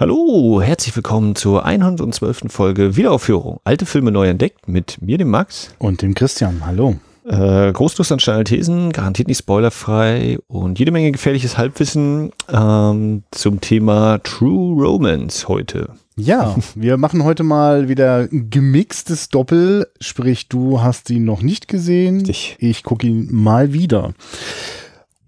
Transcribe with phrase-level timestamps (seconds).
[0.00, 2.44] Hallo, herzlich willkommen zur 112.
[2.48, 3.60] Folge Wiederaufführung.
[3.64, 5.74] Alte Filme neu entdeckt mit mir, dem Max.
[5.78, 6.62] Und dem Christian.
[6.64, 6.96] Hallo.
[7.26, 13.60] Äh, Großlust an steile Thesen, garantiert nicht spoilerfrei und jede Menge gefährliches Halbwissen ähm, zum
[13.60, 15.90] Thema True Romance heute.
[16.16, 21.68] Ja, wir machen heute mal wieder ein gemixtes Doppel, sprich du hast ihn noch nicht
[21.68, 22.56] gesehen, Ich.
[22.58, 24.14] ich gucke ihn mal wieder.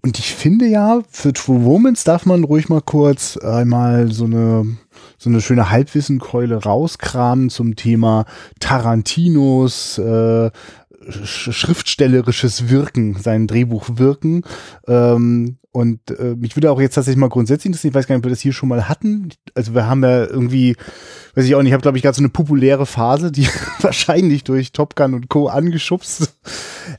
[0.05, 4.77] Und ich finde ja, für True Romance darf man ruhig mal kurz einmal so eine,
[5.17, 8.25] so eine schöne Halbwissenkeule rauskramen zum Thema
[8.59, 10.51] Tarantinos äh,
[11.09, 14.43] sch schriftstellerisches Wirken, sein Drehbuch wirken.
[14.87, 18.21] Ähm, und äh, mich würde auch jetzt tatsächlich mal grundsätzlich interessieren, ich weiß gar nicht,
[18.21, 19.29] ob wir das hier schon mal hatten.
[19.55, 20.75] Also wir haben ja irgendwie,
[21.35, 23.47] weiß ich auch nicht, ich habe glaube ich gerade so eine populäre Phase, die
[23.79, 25.47] wahrscheinlich durch Top Gun und Co.
[25.47, 26.35] angeschubst.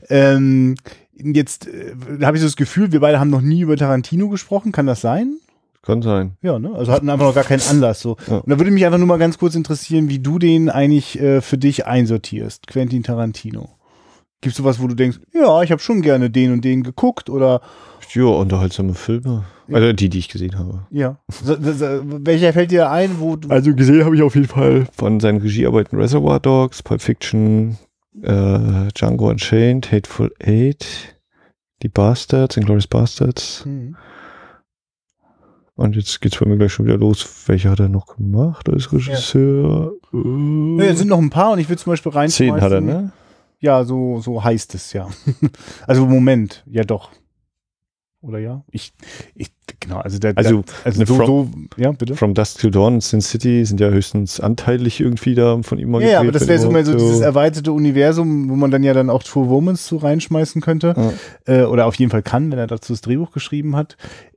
[0.09, 0.75] Ähm,
[1.17, 1.93] jetzt äh,
[2.23, 4.71] habe ich so das Gefühl, wir beide haben noch nie über Tarantino gesprochen.
[4.71, 5.37] Kann das sein?
[5.81, 6.31] Kann sein.
[6.41, 6.73] Ja, ne?
[6.73, 7.99] Also hatten einfach noch gar keinen Anlass.
[8.01, 8.17] So.
[8.27, 8.37] Ja.
[8.37, 11.41] Und da würde mich einfach nur mal ganz kurz interessieren, wie du den eigentlich äh,
[11.41, 13.69] für dich einsortierst, Quentin Tarantino.
[14.41, 17.61] Gibt's sowas, wo du denkst, ja, ich habe schon gerne den und den geguckt oder
[18.13, 19.45] Ja, unterhaltsame Filme.
[19.71, 20.85] Also die, die ich gesehen habe.
[20.91, 21.17] ja.
[21.31, 23.49] So- so- so- Welcher fällt dir ein, wo du.
[23.49, 27.77] Also gesehen habe ich auf jeden Fall von seinen Regiearbeiten Reservoir Dogs, Pulp Fiction,
[28.21, 31.14] äh, Django Unchained, Hateful Eight,
[31.85, 33.63] Die Bastards, Inglourious Bastards.
[33.63, 33.95] Hm.
[35.75, 37.23] Und jetzt geht's bei mir gleich schon wieder los.
[37.45, 39.93] Welcher hat er noch gemacht als Regisseur?
[40.11, 42.55] Ja, Äh, es sind noch ein paar und ich will zum Beispiel reinschmeißen.
[42.55, 43.11] Zehn hat er, ne?
[43.59, 45.07] Ja, so, so heißt es ja.
[45.85, 47.11] also Moment, ja doch.
[48.27, 48.63] Oder ja?
[48.71, 48.91] Ich,
[49.35, 51.27] ich genau, also der, Also, der, also eine so, From-
[51.77, 52.15] so, ja, bitte.
[52.15, 56.01] From Dusk Till Dawn, Sin City sind ja höchstens anteilig irgendwie da von ihm mal
[56.01, 58.93] Ja, ja, aber das wäre so mal so dieses erweiterte Universum, wo man dann ja
[58.93, 61.13] dann auch True Womans zu reinschmeißen könnte.
[61.45, 63.95] Äh, oder auf jeden Fall kann, wenn er dazu das Drehbuch geschrieben hat.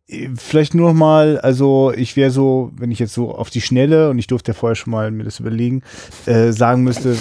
[0.09, 3.61] Äh, Vielleicht nur noch mal, also ich wäre so, wenn ich jetzt so auf die
[3.61, 5.83] Schnelle, und ich durfte ja vorher schon mal mir das überlegen,
[6.27, 7.17] äh, sagen müsste,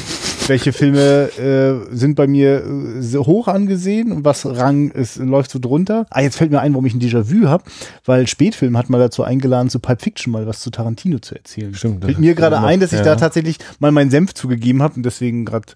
[0.48, 5.52] welche Filme äh, sind bei mir äh, so hoch angesehen und was Rang ist, läuft
[5.52, 6.06] so drunter.
[6.10, 7.64] Ah, jetzt fällt mir ein, warum ich ein Déjà-vu habe,
[8.06, 11.74] weil Spätfilm hat mal dazu eingeladen, zu Pulp Fiction mal was zu Tarantino zu erzählen.
[11.74, 13.06] Stimmt, Fällt mir gerade ein, dass ich ja.
[13.06, 15.74] da tatsächlich mal meinen Senf zugegeben habe und deswegen gerade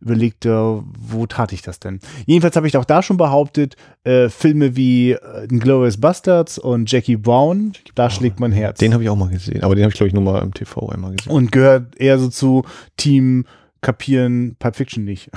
[0.00, 2.00] überlegt, äh, wo tat ich das denn?
[2.26, 7.16] Jedenfalls habe ich auch da schon behauptet, äh, Filme wie äh, Glorious Bastards und Jackie
[7.16, 8.78] Brown, da schlägt mein Herz.
[8.78, 10.52] Den habe ich auch mal gesehen, aber den habe ich glaube ich nur mal im
[10.52, 11.32] TV einmal gesehen.
[11.32, 12.64] und gehört eher so zu
[12.96, 13.46] Team
[13.80, 15.30] Kapieren Pulp Fiction nicht.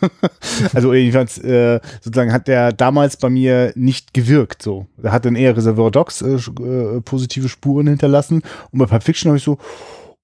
[0.74, 4.86] also jedenfalls äh, sozusagen hat der damals bei mir nicht gewirkt so.
[5.02, 9.30] Er hat dann eher Reservoir Dogs äh, äh, positive Spuren hinterlassen und bei Pulp Fiction
[9.30, 9.58] habe ich so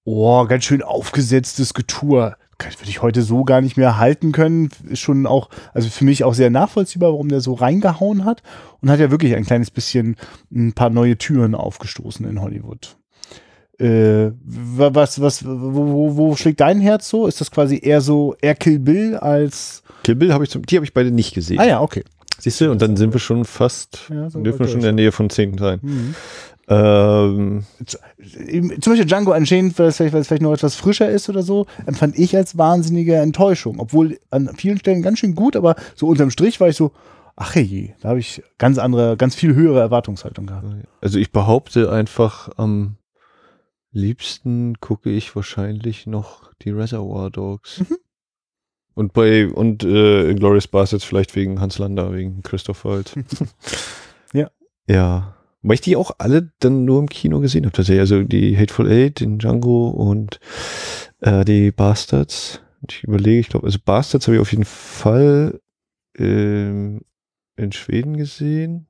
[0.05, 2.35] oh, ganz schön aufgesetztes Getue.
[2.65, 4.71] Das würde ich heute so gar nicht mehr halten können.
[4.89, 8.43] Ist schon auch, also für mich auch sehr nachvollziehbar, warum der so reingehauen hat
[8.81, 10.17] und hat ja wirklich ein kleines bisschen
[10.55, 12.97] ein paar neue Türen aufgestoßen in Hollywood.
[13.79, 17.27] Äh, wa- was, was, wo, wo, wo schlägt dein Herz so?
[17.27, 19.83] Ist das quasi eher so, eher Kill Bill als.
[20.05, 21.59] Kill Bill habe ich zum, die habe ich beide nicht gesehen.
[21.59, 22.05] Ah ja, okay.
[22.39, 24.93] Siehst du, und dann sind wir schon fast, Ja, so dürfen wir schon in der
[24.93, 25.79] Nähe von 10 sein.
[25.83, 26.15] Mhm.
[26.71, 31.29] Ähm, Zum Beispiel Django Unchained, weil es vielleicht, weil es vielleicht noch etwas frischer ist
[31.29, 33.81] oder so, empfand ich als wahnsinnige Enttäuschung.
[33.81, 36.93] Obwohl an vielen Stellen ganz schön gut, aber so unterm Strich war ich so,
[37.35, 40.67] ach je, da habe ich ganz andere, ganz viel höhere Erwartungshaltung gehabt.
[41.01, 42.97] also ich behaupte einfach, am
[43.91, 47.81] liebsten gucke ich wahrscheinlich noch die Reservoir Dogs.
[47.81, 47.97] Mhm.
[48.95, 53.15] Und bei, und äh, Glorious Bastards vielleicht wegen Hans Lander, wegen Christoph Waltz.
[54.33, 54.49] Ja.
[54.87, 55.40] Ja.
[55.63, 58.01] Weil ich die auch alle dann nur im Kino gesehen habe, tatsächlich.
[58.01, 60.41] Also die Hateful Eight, den Django und
[61.21, 62.63] äh, die Bastards.
[62.81, 65.61] Und ich überlege, ich glaube, also Bastards habe ich auf jeden Fall
[66.17, 67.03] ähm,
[67.57, 68.87] in Schweden gesehen.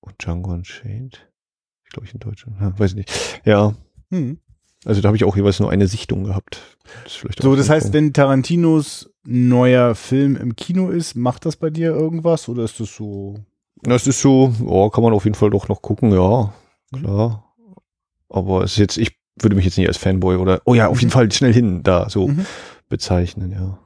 [0.00, 1.28] Und Django Unchained.
[1.84, 2.56] Ich glaube, ich in Deutschland.
[2.60, 3.40] Ja, weiß ich nicht.
[3.44, 3.74] Ja,
[4.10, 4.38] Hm.
[4.84, 6.78] also da habe ich auch jeweils nur eine Sichtung gehabt.
[7.04, 11.90] Das So, das heißt, wenn Tarantinos neuer Film im Kino ist, macht das bei dir
[11.90, 13.44] irgendwas oder ist das so?
[13.88, 16.52] Das ist so, oh, kann man auf jeden Fall doch noch gucken, ja,
[16.92, 17.44] klar.
[18.28, 20.98] Aber es ist jetzt, ich würde mich jetzt nicht als Fanboy oder, oh ja, auf
[21.00, 21.12] jeden Mhm.
[21.12, 22.46] Fall schnell hin, da so Mhm.
[22.88, 23.78] bezeichnen, ja.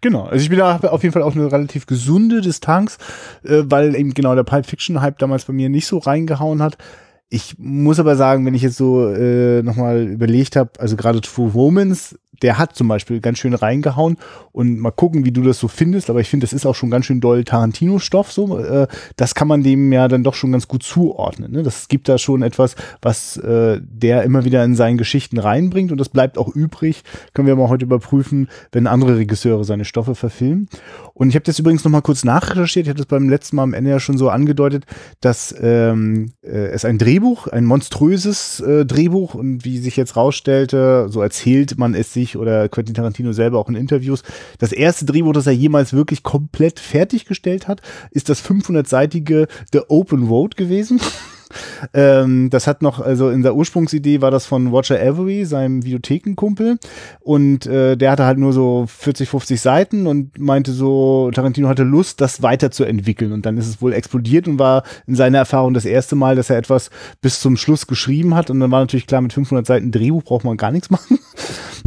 [0.00, 2.98] Genau, also ich bin da auf jeden Fall auch eine relativ gesunde Distanz,
[3.44, 6.76] äh, weil eben genau der Pulp Fiction Hype damals bei mir nicht so reingehauen hat.
[7.28, 11.50] Ich muss aber sagen, wenn ich jetzt so äh, nochmal überlegt habe, also gerade True
[11.52, 14.18] Romans der hat zum Beispiel ganz schön reingehauen
[14.52, 16.90] und mal gucken, wie du das so findest, aber ich finde, das ist auch schon
[16.90, 18.86] ganz schön doll Tarantino-Stoff, so, äh,
[19.16, 21.62] das kann man dem ja dann doch schon ganz gut zuordnen, ne?
[21.62, 25.98] das gibt da schon etwas, was äh, der immer wieder in seinen Geschichten reinbringt und
[25.98, 27.02] das bleibt auch übrig,
[27.32, 30.68] können wir mal heute überprüfen, wenn andere Regisseure seine Stoffe verfilmen
[31.22, 33.62] und ich habe das übrigens noch mal kurz nachrecherchiert, ich hatte das beim letzten Mal
[33.62, 34.86] am Ende ja schon so angedeutet,
[35.20, 41.06] dass ähm, äh, es ein Drehbuch, ein monströses äh, Drehbuch und wie sich jetzt rausstellte,
[41.08, 44.24] so erzählt man es sich oder Quentin Tarantino selber auch in Interviews,
[44.58, 50.26] das erste Drehbuch, das er jemals wirklich komplett fertiggestellt hat, ist das 500-seitige The Open
[50.26, 51.00] Road gewesen.
[51.94, 56.78] Ähm, das hat noch, also in der Ursprungsidee war das von Roger Avery, seinem Videothekenkumpel.
[57.20, 61.82] Und äh, der hatte halt nur so 40, 50 Seiten und meinte so, Tarantino hatte
[61.82, 63.32] Lust, das weiterzuentwickeln.
[63.32, 66.50] Und dann ist es wohl explodiert und war in seiner Erfahrung das erste Mal, dass
[66.50, 66.90] er etwas
[67.20, 68.50] bis zum Schluss geschrieben hat.
[68.50, 71.18] Und dann war natürlich klar, mit 500 Seiten Drehbuch braucht man gar nichts machen.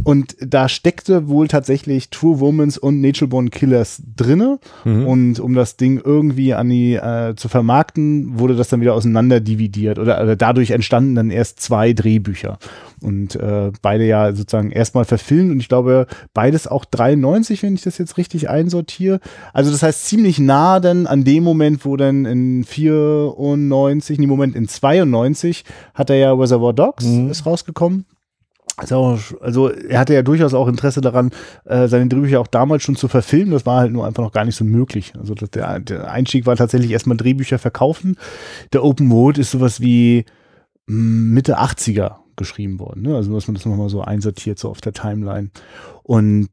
[0.04, 4.60] Und da steckte wohl tatsächlich True Womans und Natural Born Killers drinne.
[4.84, 5.06] Mhm.
[5.06, 9.40] Und um das Ding irgendwie an die äh, zu vermarkten, wurde das dann wieder auseinander
[9.40, 12.58] dividiert oder, oder dadurch entstanden dann erst zwei Drehbücher
[13.00, 17.82] und äh, beide ja sozusagen erstmal verfilmt und ich glaube beides auch 93, wenn ich
[17.82, 19.20] das jetzt richtig einsortiere.
[19.52, 24.56] Also das heißt ziemlich nah dann an dem Moment, wo dann in 94, nee, Moment
[24.56, 27.30] in 92 hat er ja Reservoir Dogs mhm.
[27.30, 28.06] ist rausgekommen.
[28.78, 31.30] Also, also er hatte ja durchaus auch Interesse daran,
[31.64, 33.52] äh, seine Drehbücher auch damals schon zu verfilmen.
[33.52, 35.14] Das war halt nur einfach noch gar nicht so möglich.
[35.18, 38.16] Also der, der Einstieg war tatsächlich erstmal Drehbücher verkaufen.
[38.74, 40.26] Der Open Mode ist sowas wie
[40.86, 43.02] hm, Mitte 80er geschrieben worden.
[43.02, 43.16] Ne?
[43.16, 45.50] Also dass man das nochmal so einsortiert, so auf der Timeline.
[46.02, 46.48] Und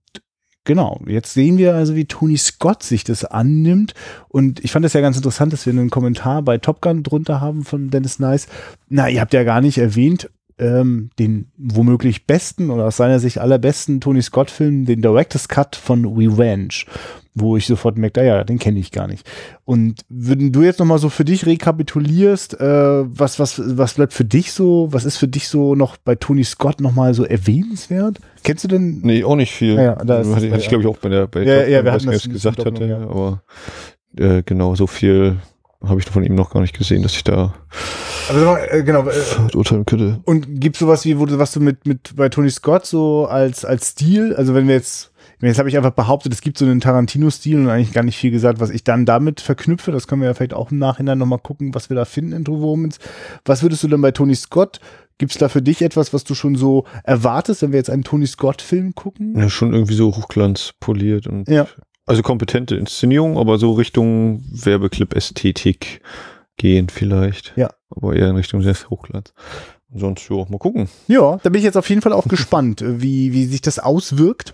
[0.65, 3.93] Genau, jetzt sehen wir also, wie Tony Scott sich das annimmt.
[4.29, 7.41] Und ich fand es ja ganz interessant, dass wir einen Kommentar bei Top Gun drunter
[7.41, 8.47] haben von Dennis Nice.
[8.87, 10.29] Na, ihr habt ja gar nicht erwähnt,
[10.63, 16.05] ähm, den womöglich besten oder aus seiner Sicht allerbesten Tony Scott-Film, den Director's Cut von
[16.05, 16.85] Revenge,
[17.35, 19.29] wo ich sofort merke, ah ja, den kenne ich gar nicht.
[19.65, 24.23] Und wenn du jetzt nochmal so für dich rekapitulierst, äh, was, was, was bleibt für
[24.23, 28.19] dich so, was ist für dich so noch bei Tony Scott nochmal so erwähnenswert?
[28.43, 29.01] Kennst du denn?
[29.03, 29.75] Nee, auch nicht viel.
[29.75, 32.29] Ja, da hatte, ich glaube ich auch bei der, bei ja, ja, wir was das
[32.29, 32.99] gesagt hatte, ja.
[33.01, 33.43] aber
[34.17, 35.37] äh, genau, so viel
[35.83, 37.53] habe ich von ihm noch gar nicht gesehen, dass ich da
[38.29, 40.19] also, äh, genau, äh, urteilen könnte.
[40.25, 43.65] Und gibt sowas wie, wo du, was du mit, mit bei Tony Scott so als,
[43.65, 45.11] als Stil, also wenn wir jetzt,
[45.41, 48.31] jetzt habe ich einfach behauptet, es gibt so einen Tarantino-Stil und eigentlich gar nicht viel
[48.31, 49.91] gesagt, was ich dann damit verknüpfe.
[49.91, 52.45] Das können wir ja vielleicht auch im Nachhinein nochmal gucken, was wir da finden in
[52.45, 52.99] True Womans.
[53.45, 54.79] Was würdest du denn bei Tony Scott
[55.17, 58.03] Gibt es da für dich etwas, was du schon so erwartest, wenn wir jetzt einen
[58.03, 59.37] Tony Scott-Film gucken?
[59.37, 61.67] Ja, schon irgendwie so hochglanz poliert und ja.
[62.05, 66.01] also kompetente Inszenierung, aber so Richtung Werbeclip-Ästhetik
[66.63, 67.51] gehen vielleicht.
[67.57, 67.69] Ja.
[67.89, 69.33] Aber eher in Richtung des Hochglanz.
[69.93, 70.87] Sonst, ja, mal gucken.
[71.07, 74.53] Ja, da bin ich jetzt auf jeden Fall auch gespannt, wie, wie sich das auswirkt.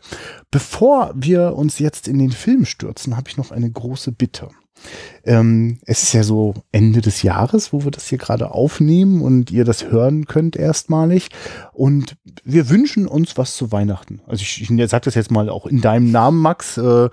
[0.49, 4.49] Bevor wir uns jetzt in den Film stürzen, habe ich noch eine große Bitte.
[5.23, 9.51] Ähm, es ist ja so Ende des Jahres, wo wir das hier gerade aufnehmen und
[9.51, 11.29] ihr das hören könnt erstmalig.
[11.73, 14.21] Und wir wünschen uns was zu Weihnachten.
[14.25, 16.77] Also ich, ich sage das jetzt mal auch in deinem Namen, Max.
[16.77, 17.09] Äh,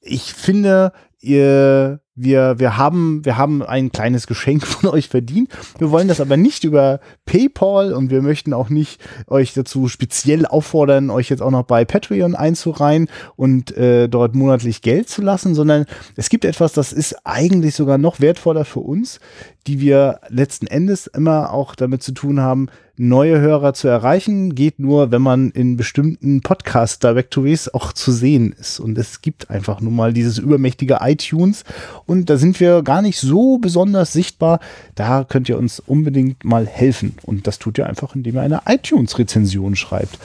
[0.00, 5.50] ich finde, ihr wir, wir haben, wir haben ein kleines Geschenk von euch verdient.
[5.78, 10.46] Wir wollen das aber nicht über PayPal und wir möchten auch nicht euch dazu speziell
[10.46, 15.54] auffordern, euch jetzt auch noch bei Patreon einzureihen und äh, dort monatlich Geld zu lassen,
[15.54, 19.18] sondern es gibt etwas, das ist eigentlich sogar noch wertvoller für uns,
[19.66, 24.78] die wir letzten Endes immer auch damit zu tun haben, neue Hörer zu erreichen, geht
[24.78, 28.78] nur, wenn man in bestimmten Podcast-Directories auch zu sehen ist.
[28.78, 31.64] Und es gibt einfach nun mal dieses übermächtige iTunes
[32.06, 34.60] und da sind wir gar nicht so besonders sichtbar.
[34.94, 37.16] Da könnt ihr uns unbedingt mal helfen.
[37.24, 40.18] Und das tut ihr einfach, indem ihr eine iTunes-Rezension schreibt.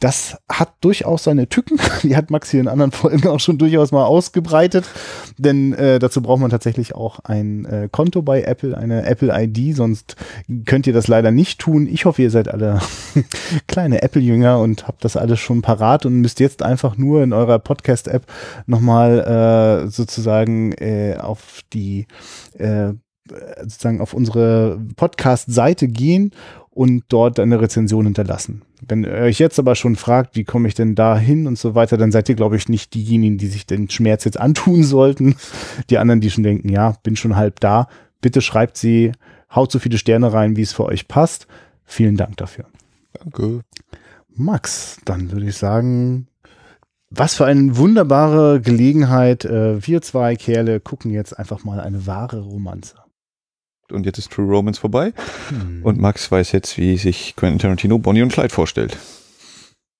[0.00, 1.78] Das hat durchaus seine Tücken.
[2.02, 4.84] Die hat Max hier in anderen Folgen auch schon durchaus mal ausgebreitet.
[5.38, 9.76] Denn äh, dazu braucht man tatsächlich auch ein äh, Konto bei Apple, eine Apple ID.
[9.76, 10.16] Sonst
[10.66, 11.86] könnt ihr das leider nicht tun.
[11.86, 12.80] Ich hoffe, ihr seid alle
[13.66, 17.58] kleine Apple-Jünger und habt das alles schon parat und müsst jetzt einfach nur in eurer
[17.58, 18.26] Podcast-App
[18.66, 22.06] nochmal äh, sozusagen äh, auf die
[22.58, 22.92] äh,
[23.60, 26.32] sozusagen auf unsere Podcast-Seite gehen
[26.74, 28.62] und dort eine Rezension hinterlassen.
[28.86, 31.74] Wenn ihr euch jetzt aber schon fragt, wie komme ich denn da hin und so
[31.74, 35.36] weiter, dann seid ihr, glaube ich, nicht diejenigen, die sich den Schmerz jetzt antun sollten.
[35.88, 37.88] Die anderen, die schon denken, ja, bin schon halb da.
[38.20, 39.12] Bitte schreibt sie,
[39.54, 41.46] haut so viele Sterne rein, wie es für euch passt.
[41.84, 42.66] Vielen Dank dafür.
[43.12, 43.60] Danke.
[44.34, 46.26] Max, dann würde ich sagen,
[47.08, 49.44] was für eine wunderbare Gelegenheit.
[49.44, 53.03] Äh, wir zwei Kerle gucken jetzt einfach mal eine wahre Romanze
[53.90, 55.12] und jetzt ist True Romance vorbei.
[55.48, 55.80] Hm.
[55.82, 58.96] Und Max weiß jetzt, wie sich Quentin Tarantino Bonnie und Clyde vorstellt.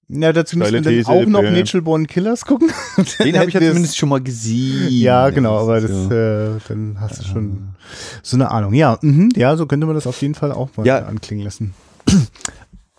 [0.08, 1.50] Ja, dazu müssen wir Steile dann These, auch noch ja.
[1.50, 2.70] Natural Born Killers gucken.
[3.24, 4.88] Den habe ich ja Das- zumindest schon mal gesehen.
[4.90, 6.10] Ja, genau, aber das, so.
[6.14, 7.74] äh, dann hast du schon
[8.22, 8.74] so eine Ahnung.
[8.74, 11.06] Ja, mhm, ja, so könnte man das auf jeden Fall auch mal Ja.
[11.06, 11.72] anklingen lassen.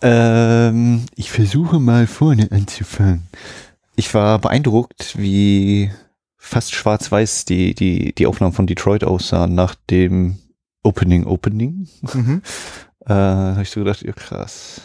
[0.02, 3.22] Ähm, ich versuche mal vorne anzufangen.
[3.94, 5.90] Ich war beeindruckt, wie
[6.36, 10.36] fast schwarz-weiß die, die, die Aufnahmen von Detroit aussahen nach dem
[10.86, 11.88] Opening Opening.
[12.14, 12.42] Mhm.
[13.08, 14.80] Äh, da habe ich so gedacht, ja krass.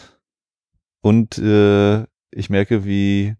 [1.00, 3.34] Und äh, ich merke, wie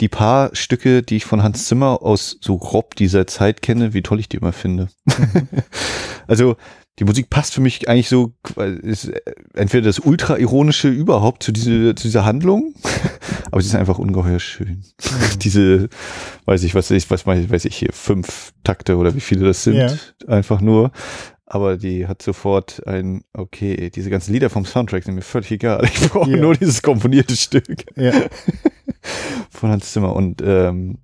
[0.00, 4.00] die paar Stücke, die ich von Hans Zimmer aus so grob dieser Zeit kenne, wie
[4.00, 4.88] toll ich die immer finde.
[6.26, 6.56] also
[6.98, 8.32] die Musik passt für mich eigentlich so,
[8.82, 9.20] ist äh,
[9.54, 12.72] entweder das ultra-ironische überhaupt zu, diese, zu dieser Handlung,
[13.50, 14.82] aber sie ist einfach ungeheuer schön.
[15.42, 15.90] diese,
[16.46, 19.76] weiß ich, was ich, was weiß ich hier, fünf Takte oder wie viele das sind,
[19.76, 19.94] Ja.
[20.26, 20.90] einfach nur.
[21.52, 25.84] Aber die hat sofort ein, okay, diese ganzen Lieder vom Soundtrack sind mir völlig egal.
[25.92, 26.36] Ich brauche Ja.
[26.36, 28.12] nur dieses komponierte Stück Ja.
[29.50, 30.14] von Hans Zimmer.
[30.14, 30.98] Und ähm,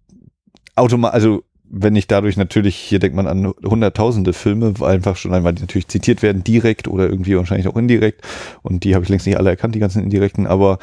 [0.76, 5.52] automa also wenn ich dadurch natürlich, hier denkt man an hunderttausende Filme, einfach schon einmal
[5.52, 8.22] die natürlich zitiert werden, direkt oder irgendwie wahrscheinlich auch indirekt.
[8.62, 10.78] Und die habe ich längst nicht alle erkannt, die ganzen indirekten, aber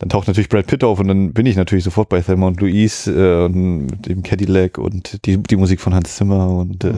[0.00, 2.60] dann taucht natürlich Brad Pitt auf und dann bin ich natürlich sofort bei Thelma und
[2.60, 6.92] Louise äh, und mit dem Cadillac und die, die Musik von Hans Zimmer und äh,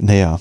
[0.00, 0.40] naja.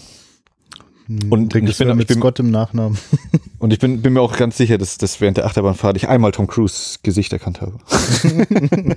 [1.30, 2.98] Und Denkst ich bin- du ich mit bin- Scott im Nachnamen.
[3.60, 6.32] Und ich bin, bin mir auch ganz sicher, dass, dass während der Achterbahnfahrt ich einmal
[6.32, 7.74] Tom Cruise Gesicht erkannt habe.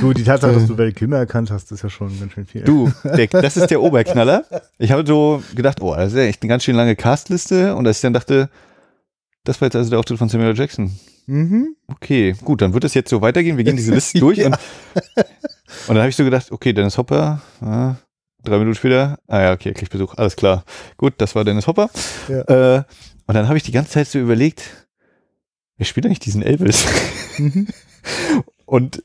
[0.00, 2.62] Du, die Tatsache, dass du Val Kilmer erkannt hast, ist ja schon ganz schön viel.
[2.62, 4.44] Du, der, das ist der Oberknaller.
[4.78, 7.74] Ich habe so gedacht, oh, das ist ja echt eine ganz schön lange Castliste.
[7.74, 8.48] Und als ich dann dachte,
[9.44, 10.56] das war jetzt also der Auftritt von Samuel.
[10.56, 10.92] Jackson.
[11.26, 11.74] Mhm.
[11.88, 13.56] Okay, gut, dann wird es jetzt so weitergehen.
[13.56, 14.38] Wir gehen diese Liste durch.
[14.44, 14.54] Und,
[15.88, 17.94] und dann habe ich so gedacht, okay, Dennis Hopper, ah,
[18.46, 20.64] drei Minuten später, ah ja, okay, kriegt Besuch, alles klar.
[20.96, 21.90] Gut, das war Dennis Hopper.
[22.28, 22.76] Ja.
[22.78, 22.84] Äh,
[23.26, 24.86] und dann habe ich die ganze Zeit so überlegt,
[25.76, 26.86] wer spielt eigentlich diesen Elvis?
[27.38, 27.68] Mhm.
[28.66, 29.04] Und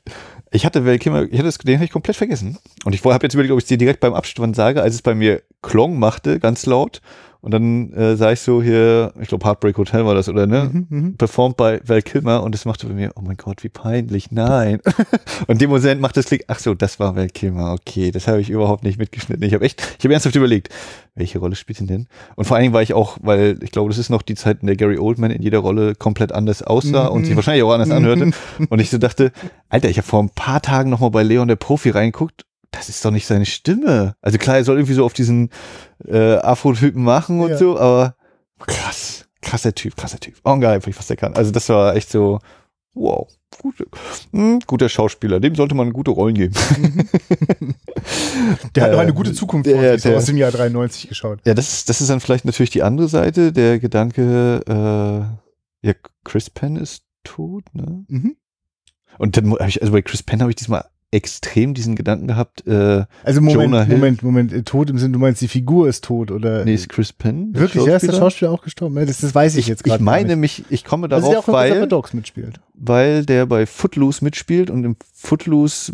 [0.50, 2.58] ich hatte Val Kilmer, ich hatte das, den hatte ich komplett vergessen.
[2.84, 5.02] Und ich habe jetzt überlegt, ob ich es dir direkt beim Abspann sage, als es
[5.02, 7.00] bei mir Klong machte, ganz laut.
[7.42, 10.70] Und dann äh, sah ich so hier, ich glaube Heartbreak Hotel war das, oder ne?
[10.72, 11.16] Mhm, mhm.
[11.16, 14.78] Performt bei Val Kilmer und es machte bei mir, oh mein Gott, wie peinlich, nein.
[15.48, 18.40] und dem Moment macht das Klick, ach so, das war Val Kilmer, okay, das habe
[18.40, 19.42] ich überhaupt nicht mitgeschnitten.
[19.42, 20.68] Ich habe echt, ich habe ernsthaft überlegt,
[21.16, 22.06] welche Rolle spielt ihn denn?
[22.36, 24.58] Und vor allen Dingen war ich auch, weil ich glaube, das ist noch die Zeit,
[24.60, 27.90] in der Gary Oldman in jeder Rolle komplett anders aussah und sich wahrscheinlich auch anders
[27.90, 28.30] anhörte.
[28.68, 29.32] Und ich so dachte,
[29.68, 32.44] Alter, ich habe vor ein paar Tagen nochmal bei Leon der Profi reinguckt.
[32.72, 34.16] Das ist doch nicht seine Stimme.
[34.20, 35.50] Also klar, er soll irgendwie so auf diesen
[36.04, 37.56] äh, Afro-Typen machen und Ja.
[37.58, 38.16] so, aber
[38.58, 40.34] krass, krasser Typ, krasser Typ.
[40.42, 41.34] Ungeheimlich, was der kann.
[41.34, 42.40] Also das war echt so,
[42.94, 43.28] wow,
[43.60, 43.86] gute,
[44.32, 45.38] hm, guter Schauspieler.
[45.38, 46.54] Dem sollte man gute Rollen geben.
[48.74, 51.08] Der hat noch eine Ähm, gute Zukunft der- vor sich, so aus dem Jahr 93
[51.08, 51.40] geschaut.
[51.44, 53.52] Ja, das ist, das ist dann vielleicht natürlich die andere Seite.
[53.52, 58.04] Der Gedanke, äh, ja, Chris Penn ist tot, ne?
[58.08, 58.36] Mhm.
[59.18, 62.66] Und dann habe ich, also bei Chris Penn habe ich diesmal extrem diesen Gedanken gehabt,
[62.66, 63.96] äh, Also Moment, Jonah Hill.
[63.96, 66.64] Moment, Moment, äh, tot im Sinn, du meinst, die Figur ist tot oder?
[66.64, 67.50] nee, ist Chris Penn.
[67.54, 68.50] Wirklich, ja, ist der Schauspieler?
[68.50, 68.96] Auch gestorben?
[68.96, 70.02] Ja, das, das weiß ich, Ich, jetzt ich gerade.
[70.02, 72.60] meine mich, ich komme darauf, auch in Reservoir weil, Dogs mitspielt.
[72.74, 75.92] weil der bei Footloose mitspielt und im Footloose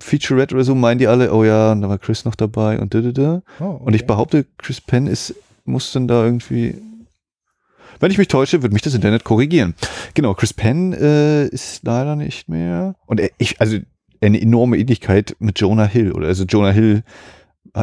[0.00, 2.92] Featurette oder so meinen die alle, oh ja, und da war Chris noch dabei und
[2.94, 3.42] da, da, da.
[3.60, 4.06] Oh, Und ich okay.
[4.08, 5.34] behaupte, Chris Penn ist,
[5.64, 6.76] muss dann da irgendwie.
[8.00, 9.74] Wenn ich mich täusche, wird mich das Internet korrigieren.
[10.14, 12.94] Genau, Chris Penn äh, ist leider nicht mehr.
[13.06, 13.78] Und ich, also
[14.20, 16.12] eine enorme Ähnlichkeit mit Jonah Hill.
[16.12, 17.02] Oder also Jonah Hill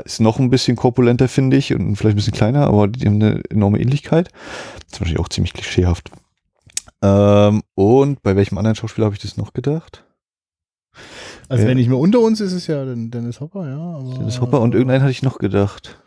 [0.04, 3.22] ist noch ein bisschen korpulenter, finde ich, und vielleicht ein bisschen kleiner, aber die haben
[3.22, 4.30] eine enorme Ähnlichkeit.
[4.32, 6.12] Das ist wahrscheinlich auch ziemlich klischeehaft.
[7.02, 10.04] Ähm, und bei welchem anderen Schauspieler habe ich das noch gedacht?
[11.50, 11.70] Also Ja.
[11.70, 14.18] wenn nicht mehr unter uns ist, ist es ja Dennis Hopper, ja.
[14.18, 16.00] Dennis Hopper und irgendeinen hatte ich noch gedacht.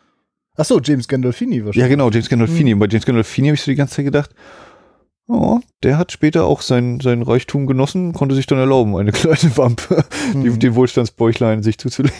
[0.57, 1.77] Ach so, James Gandolfini wahrscheinlich.
[1.83, 2.71] Ja, genau, James Gandolfini.
[2.71, 2.77] Hm.
[2.77, 4.35] Und bei James Gandolfini habe ich so die ganze Zeit gedacht,
[5.29, 9.57] oh, der hat später auch sein, sein Reichtum genossen, konnte sich dann erlauben, eine kleine
[9.57, 10.59] Wampe, die, Mhm.
[10.59, 12.19] den Wohlstandsbäuchlein sich zuzulegen.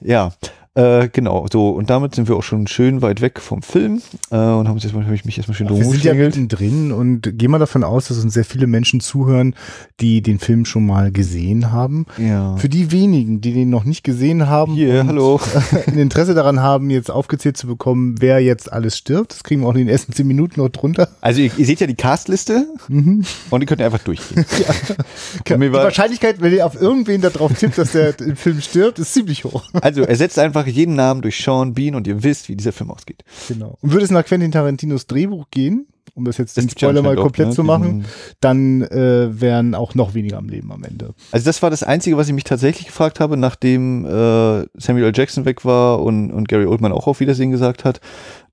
[0.00, 0.28] Ja.
[0.28, 0.32] ja,
[0.76, 1.70] äh, genau, so.
[1.70, 4.84] Und damit sind wir auch schon schön weit weg vom Film äh, und haben uns
[4.84, 8.08] erstmal, habe ich mich erstmal schön Wir sind ja mittendrin und gehen mal davon aus,
[8.08, 9.54] dass uns sehr viele Menschen zuhören,
[10.00, 12.06] die den Film schon mal gesehen haben.
[12.18, 12.56] Ja.
[12.56, 15.40] Für die wenigen, die den noch nicht gesehen haben Hier, und hallo.
[15.86, 19.68] ein Interesse daran haben, jetzt aufgezählt zu bekommen, wer jetzt alles stirbt, das kriegen wir
[19.68, 21.08] auch in den ersten zehn Minuten noch drunter.
[21.20, 23.24] Also ihr, ihr seht ja die Castliste Mhm.
[23.50, 24.44] und ihr könnt einfach durchgehen.
[25.58, 28.98] Mir Die Wahrscheinlichkeit, wenn ihr auf irgendwen da drauf tippt, dass der im Film stirbt,
[28.98, 29.64] ist ziemlich hoch.
[29.72, 33.24] Also ersetzt einfach jeden Namen durch Sean Bean und ihr wisst, wie dieser Film ausgeht.
[33.48, 33.76] Genau.
[33.80, 37.02] Und würde es nach Quentin Tarantinos Drehbuch gehen, um das jetzt den gibt's ja Spoiler
[37.02, 37.54] mal anscheinend auch, komplett ne?
[37.54, 38.04] zu machen,
[38.40, 41.14] dann äh, wären auch noch weniger am Leben am Ende.
[41.32, 45.12] Also das war das Einzige, was ich mich tatsächlich gefragt habe, nachdem äh, Samuel L.
[45.14, 48.00] Jackson weg war und, und Gary Oldman auch auf Wiedersehen gesagt hat.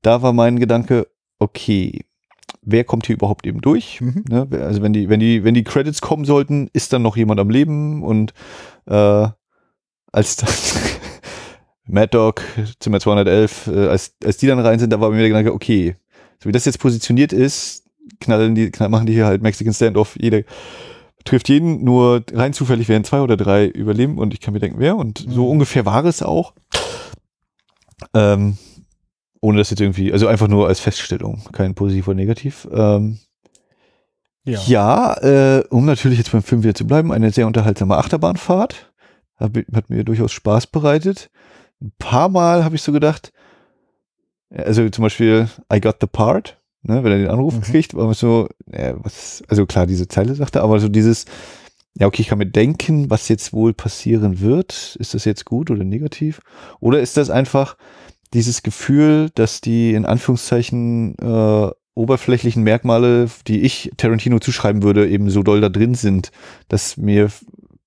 [0.01, 1.07] Da war mein Gedanke,
[1.39, 2.01] okay,
[2.61, 4.01] wer kommt hier überhaupt eben durch.
[4.01, 4.25] Mhm.
[4.27, 4.47] Ne?
[4.61, 7.49] Also wenn die, wenn die, wenn die Credits kommen sollten, ist dann noch jemand am
[7.49, 8.33] Leben und
[8.85, 9.27] äh,
[10.11, 10.75] als das
[11.87, 12.41] Mad Dog,
[12.79, 15.95] Zimmer 211, äh, als, als die dann rein sind, da war mir der Gedanke, okay,
[16.41, 17.83] so wie das jetzt positioniert ist,
[18.19, 20.41] knallen die, knall, machen die hier halt Mexican Standoff, jeder
[21.25, 24.79] trifft jeden, nur rein zufällig werden zwei oder drei überleben und ich kann mir denken,
[24.79, 25.51] wer und so Mhm.
[25.51, 26.53] ungefähr war es auch.
[28.13, 28.57] Ähm,
[29.39, 32.67] ohne das jetzt irgendwie, also einfach nur als Feststellung, kein positiv oder negativ.
[32.73, 33.19] Ähm,
[34.45, 38.91] ja, äh, um natürlich jetzt beim Film wieder zu bleiben, eine sehr unterhaltsame Achterbahnfahrt.
[39.37, 41.29] Hat, hat mir durchaus Spaß bereitet.
[41.83, 43.33] Ein paar Mal habe ich so gedacht,
[44.49, 47.61] also zum Beispiel I got the part, ne, wenn er den Anruf Mhm.
[47.61, 51.25] kriegt, war so, äh, was, also klar, diese Zeile sagte, aber so dieses,
[51.99, 54.95] ja, okay, ich kann mir denken, was jetzt wohl passieren wird.
[54.99, 56.39] Ist das jetzt gut oder negativ?
[56.79, 57.77] Oder ist das einfach
[58.33, 65.29] dieses Gefühl, dass die in Anführungszeichen äh, oberflächlichen Merkmale, die ich Tarantino zuschreiben würde, eben
[65.29, 66.31] so doll da drin sind,
[66.67, 67.29] dass mir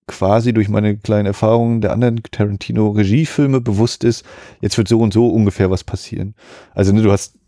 [0.07, 4.25] quasi durch meine kleinen Erfahrungen der anderen Tarantino-Regiefilme bewusst ist,
[4.61, 6.35] jetzt wird so und so ungefähr was passieren.
[6.75, 7.39] Also ne, du hast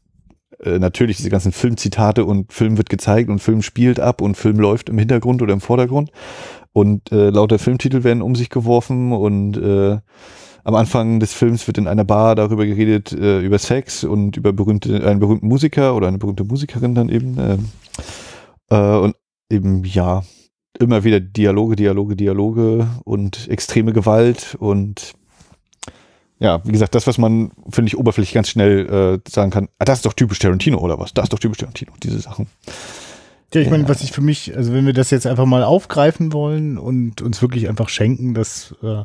[0.62, 4.58] äh, natürlich diese ganzen Filmzitate und Film wird gezeigt und Film spielt ab und Film
[4.58, 6.10] läuft im Hintergrund oder im Vordergrund
[6.72, 9.98] und äh, lauter Filmtitel werden um sich geworfen und äh,
[10.64, 14.52] am Anfang des Films wird in einer Bar darüber geredet, äh, über Sex und über
[14.52, 17.38] berühmte, einen berühmten Musiker oder eine berühmte Musikerin dann eben.
[17.38, 17.68] ähm,
[18.70, 19.16] äh, und
[19.50, 20.22] eben, ja,
[20.78, 25.12] immer wieder Dialoge, Dialoge, Dialoge und extreme Gewalt und
[26.40, 29.84] ja, wie gesagt, das, was man, finde ich, oberflächlich ganz schnell äh, sagen kann, ah,
[29.84, 31.12] das ist doch typisch Tarantino oder was?
[31.12, 32.46] Das ist doch typisch Tarantino, diese Sachen.
[33.52, 33.88] Ja, ich meine, Ja.
[33.88, 37.42] was ich für mich, also wenn wir das jetzt einfach mal aufgreifen wollen und uns
[37.42, 39.02] wirklich einfach schenken, dass äh,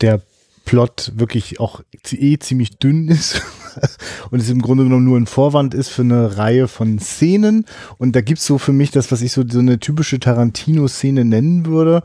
[0.00, 0.22] der
[0.64, 1.80] Plot wirklich auch
[2.12, 3.42] eh ziemlich dünn ist
[4.30, 7.66] und es im Grunde genommen nur ein Vorwand ist für eine Reihe von Szenen.
[7.98, 11.66] Und da gibt's so für mich das, was ich so, so eine typische Tarantino-Szene nennen
[11.66, 12.02] würde,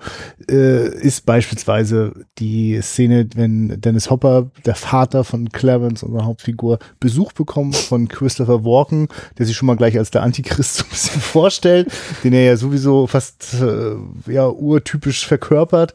[0.50, 7.34] äh, ist beispielsweise die Szene, wenn Dennis Hopper, der Vater von Clarence, unserer Hauptfigur, Besuch
[7.34, 9.08] bekommt von Christopher Walken,
[9.38, 11.92] der sich schon mal gleich als der Antichrist so ein bisschen vorstellt,
[12.24, 13.96] den er ja sowieso fast äh,
[14.32, 15.94] ja urtypisch verkörpert.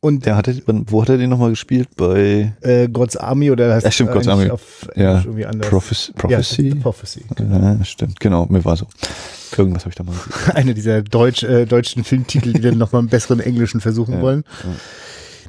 [0.00, 1.88] Und Der hatte, wo hat er den nochmal gespielt?
[1.96, 4.48] Bei äh, God's Army oder heißt Ja, stimmt, God's Army.
[4.50, 5.68] auf Ja, irgendwie anders.
[5.68, 6.74] Prophes Ja, Prophecy?
[6.76, 7.24] Prophecy.
[7.38, 8.86] Ja, stimmt, genau, mir war so.
[9.56, 10.32] Irgendwas habe ich da mal gesehen.
[10.54, 14.44] Einer dieser Deutsch, äh, deutschen Filmtitel, die dann nochmal einen besseren Englischen versuchen Ja, wollen.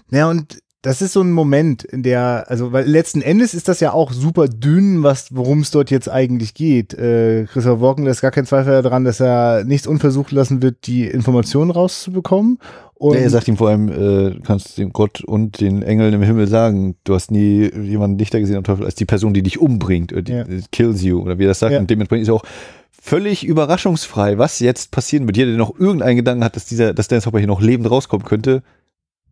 [0.10, 3.82] Ja, und das ist so ein Moment, in der, also, weil letzten Endes ist das
[3.82, 6.94] ja auch super dünn, was, worum es dort jetzt eigentlich geht.
[6.94, 11.06] Äh, Christopher Walken lässt gar keinen Zweifel daran, dass er nichts unversucht lassen wird, die
[11.06, 12.60] Informationen rauszubekommen.
[13.00, 16.22] Und Ja, er sagt ihm vor allem, äh, kannst dem Gott und den Engeln im
[16.22, 19.58] Himmel sagen, du hast nie jemanden dichter gesehen am Teufel als die Person, die dich
[19.60, 20.42] umbringt, oder die Ja.
[20.42, 21.72] äh, kills you, oder wie er das sagt.
[21.74, 21.80] Ja.
[21.80, 22.44] Und dementsprechend ist er auch
[22.92, 25.38] völlig überraschungsfrei, was jetzt passieren wird.
[25.38, 28.26] Jeder, der noch irgendeinen Gedanken hat, dass dieser, dass Dennis Hopper hier noch lebend rauskommen
[28.28, 28.64] könnte,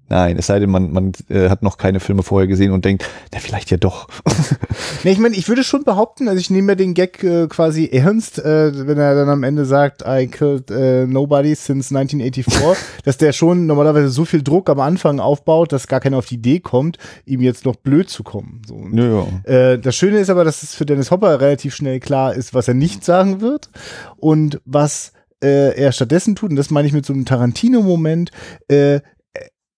[0.10, 3.06] nein, es sei denn, man, man äh, hat noch keine Filme vorher gesehen und denkt,
[3.34, 4.08] na, vielleicht ja doch.
[5.04, 7.88] Nee, ich meine, ich würde schon behaupten, also ich nehme mir den Gag äh, quasi
[7.92, 13.18] ernst, äh, wenn er dann am Ende sagt, I killed äh, nobody since 1984, dass
[13.18, 16.60] der schon normalerweise so viel Druck am Anfang aufbaut, dass gar keiner auf die Idee
[16.60, 18.62] kommt, ihm jetzt noch blöd zu kommen.
[18.68, 18.76] So.
[18.76, 19.72] Und, ja, ja.
[19.72, 22.68] äh, das Schöne ist aber, dass es für Dennis Hopper relativ schnell klar ist, was
[22.68, 23.70] er nicht sagen wird
[24.18, 26.50] und was äh, er stattdessen tut.
[26.50, 28.32] Und das meine ich mit so einem Tarantino-Moment.
[28.68, 29.02] Äh,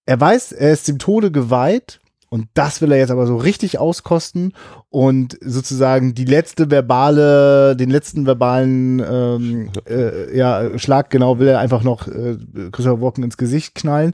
[0.09, 3.77] er weiß, er ist dem Tode geweiht und das will er jetzt aber so richtig
[3.77, 4.53] auskosten
[4.89, 11.59] und sozusagen die letzte verbale, den letzten verbalen ähm, äh, ja, Schlag genau will er
[11.59, 12.37] einfach noch äh,
[12.71, 14.13] Christopher Walken ins Gesicht knallen.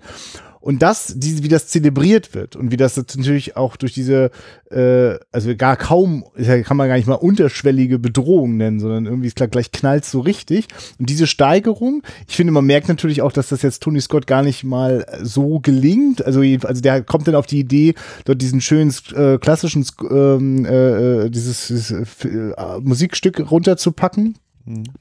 [0.66, 4.32] Und das, die, wie das zelebriert wird und wie das jetzt natürlich auch durch diese,
[4.72, 6.26] äh, also gar kaum,
[6.64, 10.22] kann man gar nicht mal unterschwellige Bedrohung nennen, sondern irgendwie ist klar, gleich knallt so
[10.22, 10.66] richtig.
[10.98, 14.42] Und diese Steigerung, ich finde, man merkt natürlich auch, dass das jetzt Tony Scott gar
[14.42, 16.26] nicht mal so gelingt.
[16.26, 21.26] Also, also der kommt dann auf die Idee, dort diesen schönen äh, klassischen ähm, äh,
[21.26, 21.92] äh, dieses, dieses
[22.26, 24.40] äh, Musikstück runterzupacken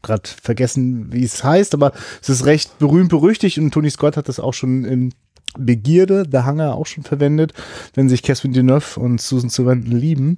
[0.03, 4.29] gerade vergessen, wie es heißt, aber es ist recht berühmt berüchtigt und Tony Scott hat
[4.29, 5.15] das auch schon in
[5.59, 7.53] Begierde, The Hunger auch schon verwendet,
[7.95, 10.35] wenn sich Catherine Deneuve und Susan Sarandon lieben.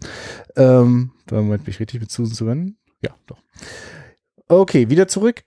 [0.57, 2.77] Ähm, Moment, bin ich richtig mit Susan Sarandon?
[3.03, 3.39] Ja, doch.
[4.49, 5.43] Okay, wieder zurück.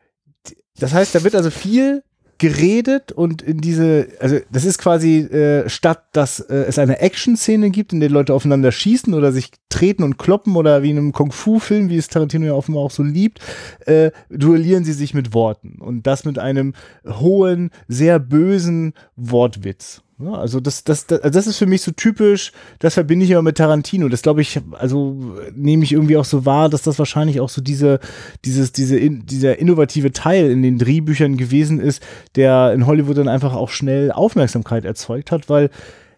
[0.77, 2.03] Das heißt, da wird also viel
[2.39, 7.69] geredet und in diese, also das ist quasi äh, statt, dass äh, es eine Action-Szene
[7.69, 11.11] gibt, in der Leute aufeinander schießen oder sich treten und kloppen oder wie in einem
[11.11, 13.39] Kung-Fu-Film, wie es Tarantino ja offenbar auch so liebt,
[13.85, 16.73] äh, duellieren sie sich mit Worten und das mit einem
[17.05, 20.01] hohen, sehr bösen Wortwitz.
[20.21, 23.31] Ja, also das, das, das, also das ist für mich so typisch, das verbinde ich
[23.31, 24.09] immer mit Tarantino.
[24.09, 25.15] Das glaube ich, also
[25.55, 28.01] nehme ich irgendwie auch so wahr, dass das wahrscheinlich auch so diese,
[28.43, 32.03] dieses, diese, in, dieser innovative Teil in den Drehbüchern gewesen ist,
[32.35, 35.69] der in Hollywood dann einfach auch schnell Aufmerksamkeit erzeugt hat, weil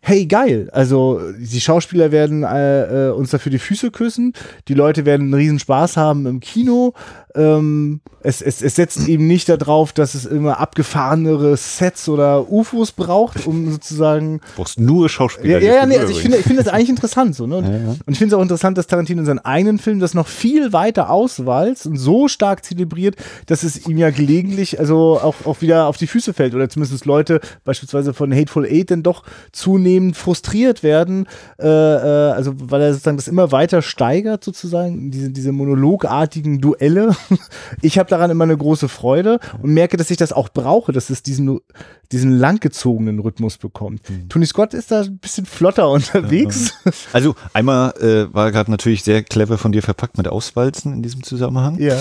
[0.02, 4.34] hey geil, also die Schauspieler werden äh, äh, uns dafür die Füße küssen,
[4.68, 6.94] die Leute werden einen riesen Spaß haben im Kino,
[7.36, 12.92] ähm, es, es, es setzt eben nicht darauf, dass es immer abgefahrenere Sets oder UFOs
[12.92, 14.40] braucht, um sozusagen.
[14.40, 15.60] Du brauchst nur Schauspieler.
[15.60, 17.58] Ja, ja, nee, also ich finde, ich finde das eigentlich interessant so, ne?
[17.58, 17.90] Und, ja, ja.
[18.06, 20.74] und ich finde es auch interessant, dass Tarantino in seinen eigenen Film das noch viel
[20.74, 23.16] weiter auswalzt und so stark zelebriert,
[23.48, 27.06] dass es ihm ja gelegentlich also auch, auch wieder auf die Füße fällt oder zumindest
[27.06, 31.28] Leute beispielsweise von Hateful Eight dann doch zunehmend frustriert werden,
[31.60, 37.16] äh, äh, also weil er sozusagen das immer weiter steigert sozusagen, diese, diese monologartigen Duelle
[37.82, 41.10] ich habe daran immer eine große Freude und merke, dass ich das auch brauche, dass
[41.10, 41.60] es diesen,
[42.12, 44.10] diesen langgezogenen Rhythmus bekommt.
[44.10, 44.30] Mhm.
[44.30, 46.74] Tony Scott ist da ein bisschen flotter unterwegs.
[47.14, 51.24] Also einmal äh, war gerade natürlich sehr clever von dir verpackt mit Auswalzen in diesem
[51.24, 51.80] Zusammenhang.
[51.80, 51.98] Ja.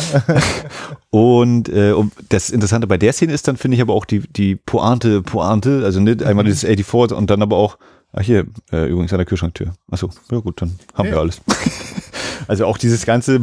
[1.11, 4.21] und, äh, und das Interessante bei der Szene ist dann, finde ich, aber auch die,
[4.21, 6.49] die Pointe, Pointe, also nicht einmal mhm.
[6.49, 7.79] dieses 84 und dann aber auch,
[8.13, 9.75] ach hier, äh, übrigens an der Kühlschranktür.
[9.91, 11.13] Achso, ja gut, dann haben ja.
[11.13, 11.41] wir alles.
[12.49, 13.41] Also auch dieses ganze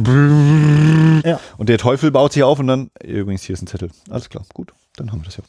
[1.24, 1.40] ja.
[1.56, 3.90] und der Teufel baut sich auf und dann, übrigens, hier ist ein Zettel.
[4.10, 5.44] Alles klar, gut, dann haben wir das ja.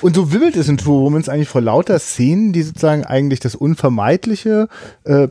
[0.00, 3.54] Und so wimmelt es in True Romans eigentlich vor lauter Szenen, die sozusagen eigentlich das
[3.54, 4.68] Unvermeidliche
[5.04, 5.28] äh,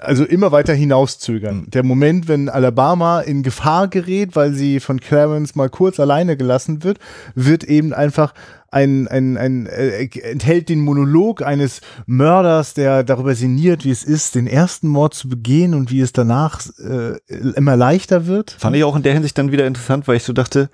[0.00, 1.66] also immer weiter hinauszögern.
[1.68, 6.84] Der Moment, wenn Alabama in Gefahr gerät, weil sie von Clarence mal kurz alleine gelassen
[6.84, 6.98] wird,
[7.34, 8.32] wird eben einfach
[8.70, 14.34] ein, ein, ein äh, enthält den Monolog eines Mörders, der darüber sinniert, wie es ist,
[14.34, 18.50] den ersten Mord zu begehen und wie es danach äh, immer leichter wird.
[18.52, 20.70] Fand ich auch in der Hinsicht dann wieder interessant, weil ich so dachte,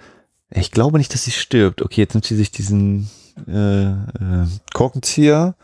[0.51, 1.83] ich glaube nicht, dass sie stirbt.
[1.83, 3.09] Okay, jetzt nimmt sie sich diesen
[3.49, 5.57] äh, äh, Korkenzieher.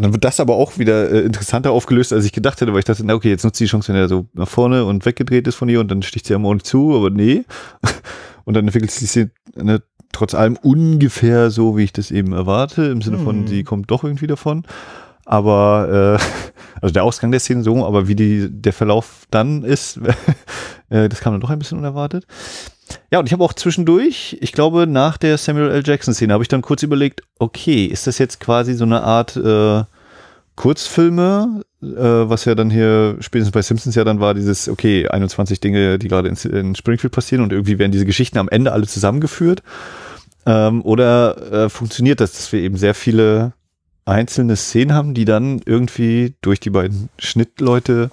[0.00, 2.78] Und dann wird das aber auch wieder äh, interessanter aufgelöst, als ich gedacht hätte, weil
[2.78, 5.04] ich dachte, na okay, jetzt nutzt sie die Chance, wenn er so nach vorne und
[5.04, 7.44] weggedreht ist von ihr und dann sticht sie am Ohren zu, aber nee.
[8.46, 13.02] Und dann entwickelt sich eine trotz allem ungefähr so, wie ich das eben erwarte, im
[13.02, 13.46] Sinne von, hm.
[13.46, 14.64] sie kommt doch irgendwie davon.
[15.24, 16.52] Aber äh,
[16.82, 19.98] also der Ausgang der Szene so, aber wie die, der Verlauf dann ist,
[20.88, 22.26] äh, das kam dann doch ein bisschen unerwartet.
[23.10, 25.82] Ja, und ich habe auch zwischendurch, ich glaube, nach der Samuel L.
[25.84, 29.84] Jackson-Szene, habe ich dann kurz überlegt, okay, ist das jetzt quasi so eine Art äh,
[30.56, 35.60] Kurzfilme, äh, was ja dann hier spätestens bei Simpsons ja dann war, dieses, okay, 21
[35.60, 38.86] Dinge, die gerade in, in Springfield passieren und irgendwie werden diese Geschichten am Ende alle
[38.86, 39.62] zusammengeführt.
[40.46, 43.52] Ähm, oder äh, funktioniert das, dass wir eben sehr viele
[44.04, 48.10] einzelne Szenen haben, die dann irgendwie durch die beiden Schnittleute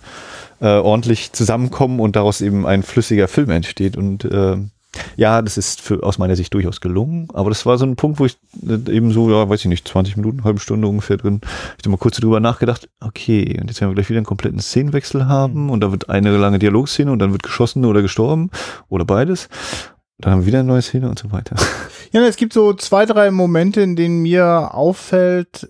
[0.60, 3.97] äh, ordentlich zusammenkommen und daraus eben ein flüssiger Film entsteht.
[3.97, 4.58] Und äh,
[5.15, 8.19] ja, das ist für, aus meiner Sicht durchaus gelungen, aber das war so ein Punkt,
[8.19, 11.41] wo ich äh, eben so, ja, weiß ich nicht, 20 Minuten, halbe Stunde ungefähr drin,
[11.43, 14.60] ich habe mal kurz drüber nachgedacht, okay, und jetzt werden wir gleich wieder einen kompletten
[14.60, 15.69] Szenenwechsel haben.
[15.69, 18.50] Und da wird eine lange Dialogszene und dann wird geschossen oder gestorben.
[18.89, 19.50] Oder beides.
[20.19, 21.56] Dann haben wir wieder eine neue Szene und so weiter.
[22.13, 25.67] Ja, es gibt so zwei, drei Momente, in denen mir auffällt,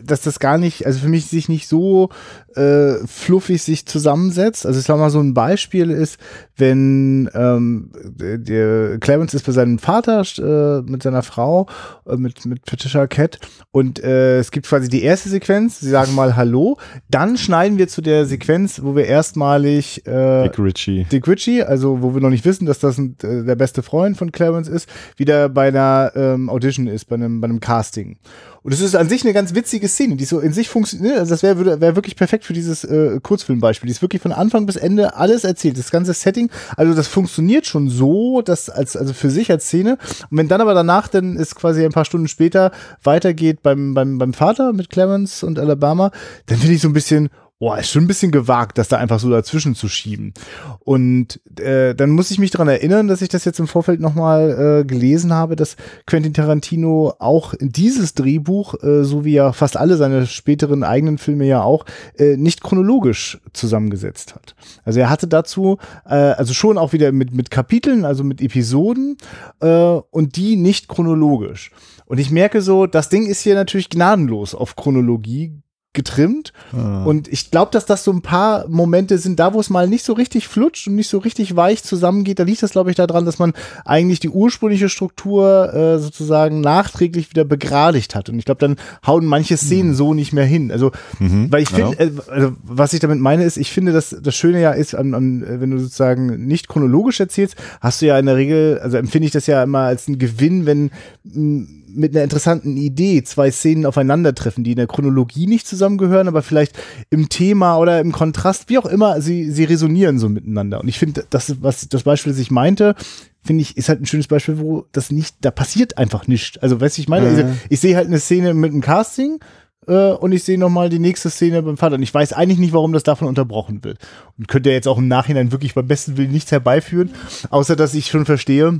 [0.00, 2.10] dass das gar nicht, also für mich sich nicht so
[2.54, 4.66] äh, fluffig sich zusammensetzt.
[4.66, 6.18] Also ich sag mal, so ein Beispiel ist,
[6.56, 11.66] wenn ähm, der Clarence ist bei seinem Vater äh, mit seiner Frau,
[12.06, 13.38] äh, mit, mit Patricia Cat
[13.70, 16.76] und äh, es gibt quasi die erste Sequenz, sie sagen mal Hallo,
[17.08, 21.04] dann schneiden wir zu der Sequenz, wo wir erstmalig äh, Dick Ritchie.
[21.10, 24.16] Dick Ritchie, also wo wir noch nicht wissen, dass das ein, äh, der beste Freund
[24.16, 28.18] von Clarence ist, wieder bei einer ähm, Audition ist, bei einem, bei einem Casting.
[28.62, 31.18] Und es ist an sich eine ganz witzige Szene, die so in sich funktioniert.
[31.18, 33.88] Also das wäre wär wirklich perfekt für dieses äh, Kurzfilmbeispiel.
[33.88, 35.76] Die ist wirklich von Anfang bis Ende alles erzählt.
[35.78, 39.98] Das ganze Setting, also das funktioniert schon so, dass als also für sich als Szene.
[40.30, 42.70] Und wenn dann aber danach dann ist quasi ein paar Stunden später
[43.02, 46.12] weitergeht beim beim beim Vater mit Clemens und Alabama,
[46.46, 49.20] dann finde ich so ein bisschen boah, ist schon ein bisschen gewagt, das da einfach
[49.20, 50.32] so dazwischen zu schieben.
[50.80, 54.80] Und äh, dann muss ich mich daran erinnern, dass ich das jetzt im Vorfeld nochmal
[54.80, 59.98] äh, gelesen habe, dass Quentin Tarantino auch dieses Drehbuch, äh, so wie ja fast alle
[59.98, 61.84] seine späteren eigenen Filme ja auch,
[62.16, 64.54] äh, nicht chronologisch zusammengesetzt hat.
[64.84, 69.18] Also er hatte dazu, äh, also schon auch wieder mit, mit Kapiteln, also mit Episoden
[69.60, 71.72] äh, und die nicht chronologisch.
[72.06, 75.60] Und ich merke so, das Ding ist hier natürlich gnadenlos auf Chronologie
[75.92, 76.52] getrimmt.
[76.72, 77.02] Ah.
[77.04, 80.04] Und ich glaube, dass das so ein paar Momente sind, da wo es mal nicht
[80.04, 82.38] so richtig flutscht und nicht so richtig weich zusammengeht.
[82.38, 87.30] Da liegt das, glaube ich, daran, dass man eigentlich die ursprüngliche Struktur äh, sozusagen nachträglich
[87.30, 88.28] wieder begradigt hat.
[88.28, 89.94] Und ich glaube, dann hauen manche Szenen mhm.
[89.94, 90.70] so nicht mehr hin.
[90.70, 91.50] Also, mhm.
[91.50, 92.04] weil ich finde, ja.
[92.04, 95.12] äh, also, was ich damit meine, ist, ich finde, dass das Schöne ja ist, an,
[95.14, 99.26] an, wenn du sozusagen nicht chronologisch erzählst, hast du ja in der Regel, also empfinde
[99.26, 100.92] ich das ja immer als ein Gewinn, wenn
[101.24, 106.42] mh, mit einer interessanten Idee zwei Szenen aufeinandertreffen, die in der Chronologie nicht zusammengehören, aber
[106.42, 106.78] vielleicht
[107.10, 110.80] im Thema oder im Kontrast, wie auch immer, sie, sie resonieren so miteinander.
[110.80, 112.94] Und ich finde, das, was das Beispiel, das ich meinte,
[113.42, 116.58] finde ich, ist halt ein schönes Beispiel, wo das nicht, da passiert einfach nichts.
[116.58, 119.40] Also, weißt du, ich meine, also, ich sehe halt eine Szene mit einem Casting,
[119.86, 121.96] äh, und ich sehe nochmal die nächste Szene beim Vater.
[121.96, 123.98] Und ich weiß eigentlich nicht, warum das davon unterbrochen wird.
[124.38, 127.10] Und könnte jetzt auch im Nachhinein wirklich beim besten Willen nichts herbeiführen,
[127.50, 128.78] außer dass ich schon verstehe,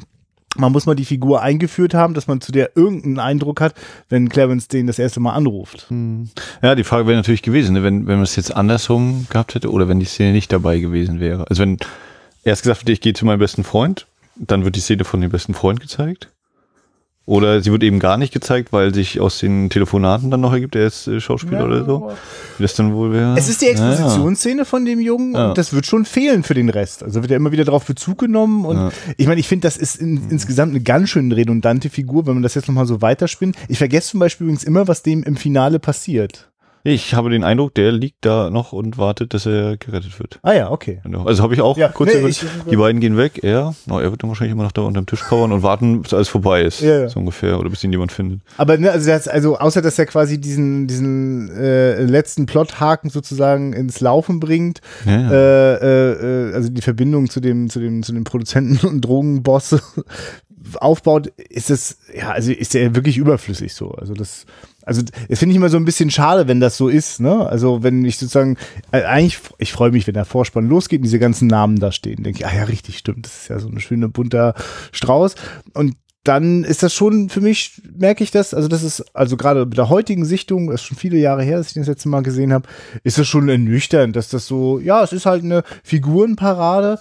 [0.56, 3.74] man muss mal die Figur eingeführt haben, dass man zu der irgendeinen Eindruck hat,
[4.08, 5.86] wenn Clarence den das erste Mal anruft.
[5.88, 6.28] Hm.
[6.62, 9.70] Ja, die Frage wäre natürlich gewesen, ne, wenn, wenn man es jetzt andersrum gehabt hätte
[9.70, 11.48] oder wenn die Szene nicht dabei gewesen wäre.
[11.48, 11.78] Also wenn
[12.44, 15.30] erst gesagt hätte, ich gehe zu meinem besten Freund, dann wird die Szene von dem
[15.30, 16.30] besten Freund gezeigt.
[17.30, 20.74] Oder sie wird eben gar nicht gezeigt, weil sich aus den Telefonaten dann noch ergibt,
[20.74, 22.10] er ist äh, Schauspieler ja, oder so.
[22.58, 23.38] Wie das dann wohl wäre.
[23.38, 24.64] Es ist die Expositionsszene ja.
[24.64, 25.50] von dem Jungen ja.
[25.50, 27.04] und das wird schon fehlen für den Rest.
[27.04, 29.94] Also wird er immer wieder darauf Bezug genommen und ich meine, ich finde, das ist
[29.94, 30.30] in, mhm.
[30.30, 33.54] insgesamt eine ganz schön redundante Figur, wenn man das jetzt nochmal so weiterspinnt.
[33.68, 36.49] Ich vergesse zum Beispiel übrigens immer, was dem im Finale passiert.
[36.82, 40.38] Ich habe den Eindruck, der liegt da noch und wartet, dass er gerettet wird.
[40.42, 41.02] Ah ja, okay.
[41.24, 44.10] Also habe ich auch ja, kurz nee, ich, die beiden gehen weg, er, no, er
[44.10, 46.62] wird dann wahrscheinlich immer noch da unter dem Tisch kauern und warten, bis alles vorbei
[46.62, 46.80] ist.
[46.80, 47.08] Ja, ja.
[47.08, 47.58] So ungefähr.
[47.58, 48.40] Oder bis ihn jemand findet.
[48.56, 53.72] Aber ne, also, das, also außer dass er quasi diesen, diesen äh, letzten Plothaken sozusagen
[53.74, 55.30] ins Laufen bringt, ja, ja.
[55.30, 59.76] Äh, äh, also die Verbindung zu dem, zu dem, zu dem Produzenten und Drogenboss
[60.80, 63.92] aufbaut, ist es, ja, also ist der wirklich überflüssig so.
[63.92, 64.46] Also das
[64.90, 67.46] also das finde ich immer so ein bisschen schade, wenn das so ist, ne?
[67.46, 68.56] Also wenn ich sozusagen,
[68.90, 72.24] äh, eigentlich, ich freue mich, wenn der Vorspann losgeht und diese ganzen Namen da stehen.
[72.24, 73.24] Denke ich, ah ja, richtig, stimmt.
[73.24, 74.52] Das ist ja so eine schöne bunter
[74.90, 75.36] Strauß.
[75.74, 79.64] Und dann ist das schon für mich, merke ich das, also das ist, also gerade
[79.64, 82.24] mit der heutigen Sichtung, das ist schon viele Jahre her, dass ich das letzte Mal
[82.24, 82.68] gesehen habe,
[83.04, 86.98] ist das schon ernüchternd, dass das so, ja, es ist halt eine Figurenparade,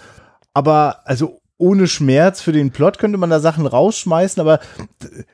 [0.54, 4.60] aber also ohne Schmerz für den Plot könnte man da Sachen rausschmeißen, aber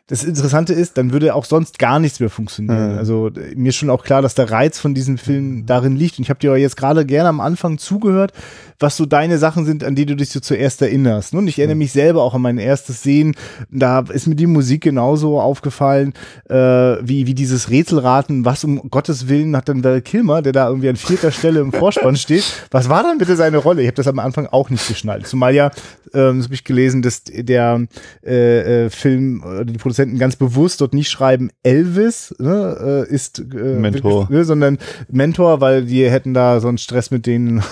[0.07, 2.93] das Interessante ist, dann würde auch sonst gar nichts mehr funktionieren.
[2.93, 2.97] Mhm.
[2.97, 6.17] Also mir ist schon auch klar, dass der Reiz von diesem Film darin liegt.
[6.17, 8.33] Und ich habe dir jetzt gerade gerne am Anfang zugehört,
[8.79, 11.35] was so deine Sachen sind, an die du dich so zuerst erinnerst.
[11.35, 13.35] Und ich erinnere mich selber auch an mein erstes Sehen.
[13.69, 16.13] Da ist mir die Musik genauso aufgefallen,
[16.49, 20.67] äh, wie, wie dieses Rätselraten, was um Gottes Willen hat dann Val Kilmer, der da
[20.67, 22.45] irgendwie an vierter Stelle im Vorspann steht.
[22.71, 23.81] Was war dann bitte seine Rolle?
[23.81, 25.27] Ich habe das am Anfang auch nicht geschnallt.
[25.27, 25.71] Zumal ja,
[26.15, 27.86] ähm, das habe ich gelesen, dass der
[28.25, 33.80] äh, äh, Film, die Produzenten ganz bewusst dort nicht schreiben Elvis ne, äh, ist äh,
[33.80, 34.78] Mentor, ne, sondern
[35.10, 37.63] Mentor, weil die hätten da so einen Stress mit denen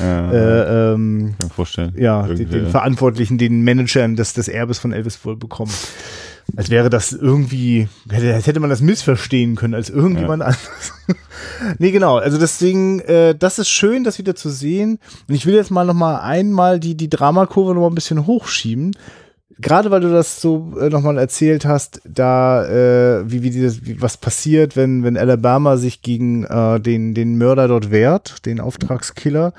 [0.00, 0.32] ja.
[0.32, 1.92] äh, äh, ähm, Kann vorstellen.
[1.96, 5.72] Ja, den, den, Verantwortlichen, den Managern des, des Erbes von Elvis wohl bekommen.
[6.56, 10.46] Als wäre das irgendwie, als hätte man das missverstehen können als irgendjemand ja.
[10.46, 10.92] anderes.
[11.78, 12.16] nee, genau.
[12.16, 14.98] Also deswegen, äh, das ist schön, das wieder zu sehen.
[15.28, 18.26] Und ich will jetzt mal noch mal einmal die, die Dramakurve noch mal ein bisschen
[18.26, 18.96] hochschieben.
[19.60, 24.00] Gerade weil du das so äh, nochmal erzählt hast, da äh, wie, wie, dieses, wie
[24.00, 29.52] was passiert, wenn wenn Alabama sich gegen äh, den den Mörder dort wehrt, den Auftragskiller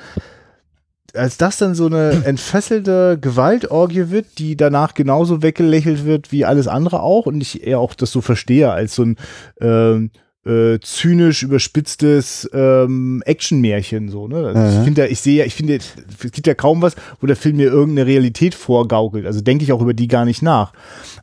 [1.16, 6.68] als das dann so eine entfesselte Gewaltorgie wird, die danach genauso weggelächelt wird wie alles
[6.68, 9.16] andere auch und ich eher auch das so verstehe als so ein
[9.62, 10.12] ähm,
[10.46, 14.48] äh, zynisch überspitztes ähm, Actionmärchen so ne?
[14.48, 17.36] Also ich finde ich sehe ja ich finde es gibt ja kaum was wo der
[17.36, 19.26] Film mir irgendeine Realität vorgaukelt.
[19.26, 20.72] Also denke ich auch über die gar nicht nach.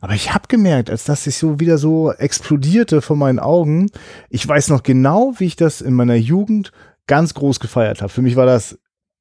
[0.01, 3.89] Aber ich habe gemerkt als das sich so wieder so explodierte vor meinen Augen
[4.29, 6.71] ich weiß noch genau wie ich das in meiner Jugend
[7.07, 8.77] ganz groß gefeiert habe für mich war das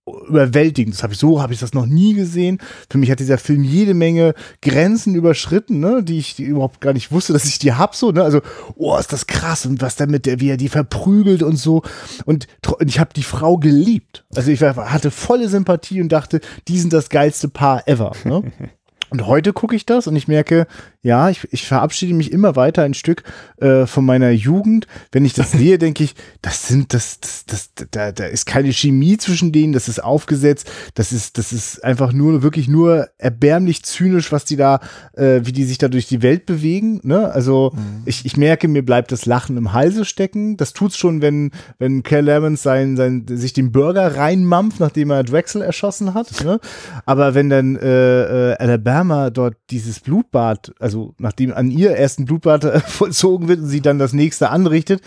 [0.07, 0.95] überwältigend.
[0.95, 2.59] Das habe ich so habe ich das noch nie gesehen.
[2.89, 6.93] Für mich hat dieser Film jede Menge Grenzen überschritten, ne, die ich die überhaupt gar
[6.93, 8.23] nicht wusste, dass ich die hab so, ne?
[8.23, 8.41] Also,
[8.77, 11.83] oh, ist das krass und was damit der wie er die verprügelt und so
[12.25, 12.47] und
[12.85, 14.25] ich habe die Frau geliebt.
[14.35, 18.43] Also ich hatte volle Sympathie und dachte, die sind das geilste Paar ever, ne?
[19.09, 20.67] Und heute gucke ich das und ich merke,
[21.07, 23.23] ja, ich, ich verabschiede mich immer weiter ein Stück
[23.59, 24.89] äh, von meiner Jugend.
[25.13, 28.73] Wenn ich das sehe, denke ich, das sind, das, das, das, da, da ist keine
[28.73, 33.85] Chemie zwischen denen, das ist aufgesetzt, das ist, das ist einfach nur, wirklich nur erbärmlich
[33.85, 34.81] zynisch, was die da,
[35.13, 36.99] äh, wie die sich da durch die Welt bewegen.
[37.05, 37.31] Ne?
[37.31, 38.03] Also mhm.
[38.05, 40.57] ich, ich merke, mir bleibt das Lachen im Halse stecken.
[40.57, 45.23] Das tut's schon, wenn, wenn Claire Lemons sein, sein, sich den Burger reinmampft, nachdem er
[45.23, 46.45] Drexel erschossen hat.
[46.45, 46.59] Ne?
[47.05, 52.19] Aber wenn dann äh, äh, Alabama dort dieses Blutbad, also also nachdem an ihr erst
[52.19, 55.03] ein Blutbad äh, vollzogen wird und sie dann das nächste anrichtet,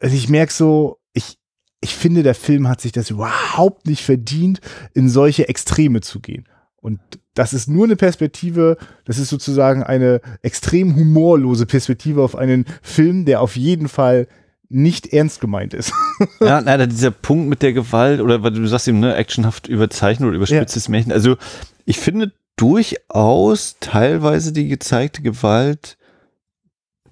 [0.00, 1.38] also ich merke so, ich,
[1.80, 4.60] ich finde, der Film hat sich das überhaupt nicht verdient,
[4.94, 6.46] in solche Extreme zu gehen.
[6.76, 7.00] Und
[7.34, 13.24] das ist nur eine Perspektive, das ist sozusagen eine extrem humorlose Perspektive auf einen Film,
[13.24, 14.28] der auf jeden Fall
[14.68, 15.92] nicht ernst gemeint ist.
[16.40, 20.26] ja, leider dieser Punkt mit der Gewalt oder weil du sagst eben, ne, actionhaft überzeichnet
[20.28, 20.90] oder überspitztes ja.
[20.90, 21.12] Märchen.
[21.12, 21.36] Also
[21.84, 25.96] ich finde durchaus teilweise die gezeigte Gewalt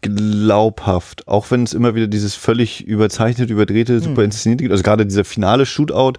[0.04, 4.24] glaubhaft, auch wenn es immer wieder dieses völlig überzeichnet, überdrehte, super hm.
[4.24, 4.72] inszenierte gibt.
[4.72, 6.18] Also gerade dieser finale Shootout,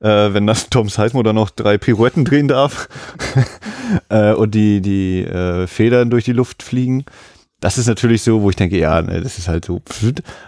[0.00, 2.88] äh, wenn das Tom Sizemore da noch drei Pirouetten drehen darf
[4.08, 7.04] äh, und die, die äh, Federn durch die Luft fliegen.
[7.60, 9.82] Das ist natürlich so, wo ich denke, ja, ne, das ist halt so.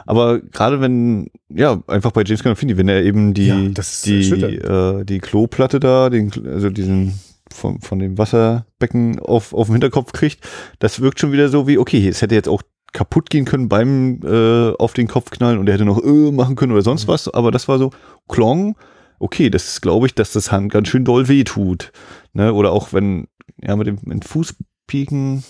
[0.06, 3.56] Aber gerade wenn, ja, einfach bei James Gandolfini, wenn er eben die, ja,
[4.04, 7.18] die, äh, die Kloplatte da, den, also diesen
[7.54, 10.46] von, von dem Wasserbecken auf, auf dem Hinterkopf kriegt,
[10.78, 14.20] das wirkt schon wieder so wie, okay, es hätte jetzt auch kaputt gehen können beim
[14.24, 17.12] äh, auf den Kopf knallen und er hätte noch äh, machen können oder sonst mhm.
[17.12, 17.90] was, aber das war so
[18.28, 18.76] Klong.
[19.18, 21.90] Okay, das glaube ich, dass das Hand ganz schön doll weh tut.
[22.34, 22.52] Ne?
[22.52, 23.26] Oder auch wenn,
[23.60, 25.42] ja, mit dem mit Fußpieken,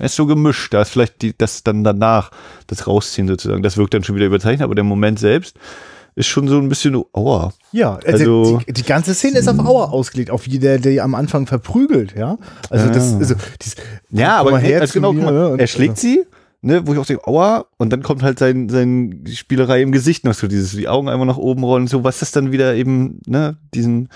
[0.00, 0.74] ist so gemischt.
[0.74, 2.30] Da ist vielleicht die, das dann danach,
[2.66, 5.56] das Rausziehen sozusagen, das wirkt dann schon wieder überzeichnet, aber der Moment selbst
[6.18, 7.52] ist schon so ein bisschen aua.
[7.72, 11.04] Ja, also, also die, die, ganze Szene ist auf Aua ausgelegt, auf wie der, der
[11.04, 12.38] am Anfang verprügelt, ja.
[12.70, 13.76] Also das, also dies,
[14.10, 16.24] ja, aber her also genau, mir, er schlägt sie
[16.60, 20.24] ne, wo ich auch denke, aua, und dann kommt halt sein, sein Spielerei im Gesicht
[20.24, 23.20] noch so, dieses, die Augen einmal nach oben rollen, so, was das dann wieder eben,
[23.26, 24.08] ne, diesen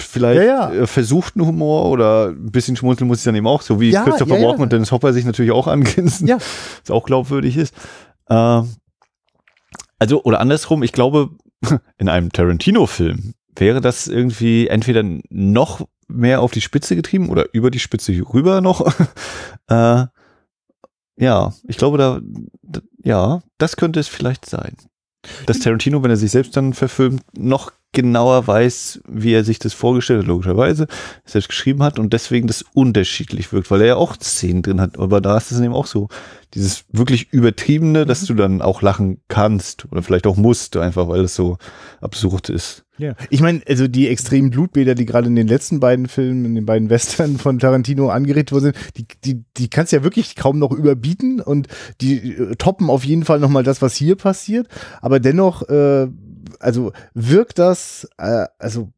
[0.00, 0.82] vielleicht ja, ja.
[0.82, 4.02] Äh, versuchten Humor oder ein bisschen schmunzeln muss ich dann eben auch, so wie ja,
[4.02, 6.36] Christopher ja, Walken und Dennis Hopper sich natürlich auch angrinsen, ja.
[6.36, 7.74] was auch glaubwürdig ist.
[8.28, 8.62] Äh,
[10.02, 11.30] also, oder andersrum, ich glaube,
[11.96, 17.70] in einem Tarantino-Film wäre das irgendwie entweder noch mehr auf die Spitze getrieben oder über
[17.70, 18.92] die Spitze rüber noch.
[19.68, 20.06] äh,
[21.16, 22.20] ja, ich glaube, da,
[22.62, 24.74] da, ja, das könnte es vielleicht sein.
[25.46, 29.74] Dass Tarantino, wenn er sich selbst dann verfilmt, noch genauer weiß, wie er sich das
[29.74, 30.86] vorgestellt hat, logischerweise,
[31.24, 34.98] selbst geschrieben hat und deswegen das unterschiedlich wirkt, weil er ja auch Szenen drin hat.
[34.98, 36.08] Aber da ist es eben auch so,
[36.54, 38.26] dieses wirklich übertriebene, dass mhm.
[38.26, 41.58] du dann auch lachen kannst oder vielleicht auch musst, einfach weil es so
[42.00, 42.84] absurd ist.
[42.98, 46.54] Ja, ich meine, also die extremen Blutbäder, die gerade in den letzten beiden Filmen, in
[46.54, 50.36] den beiden Western von Tarantino angeregt worden sind, die, die, die kannst du ja wirklich
[50.36, 51.68] kaum noch überbieten und
[52.00, 54.68] die äh, toppen auf jeden Fall nochmal das, was hier passiert.
[55.00, 56.08] Aber dennoch, äh,
[56.60, 58.92] also wirkt das, äh, also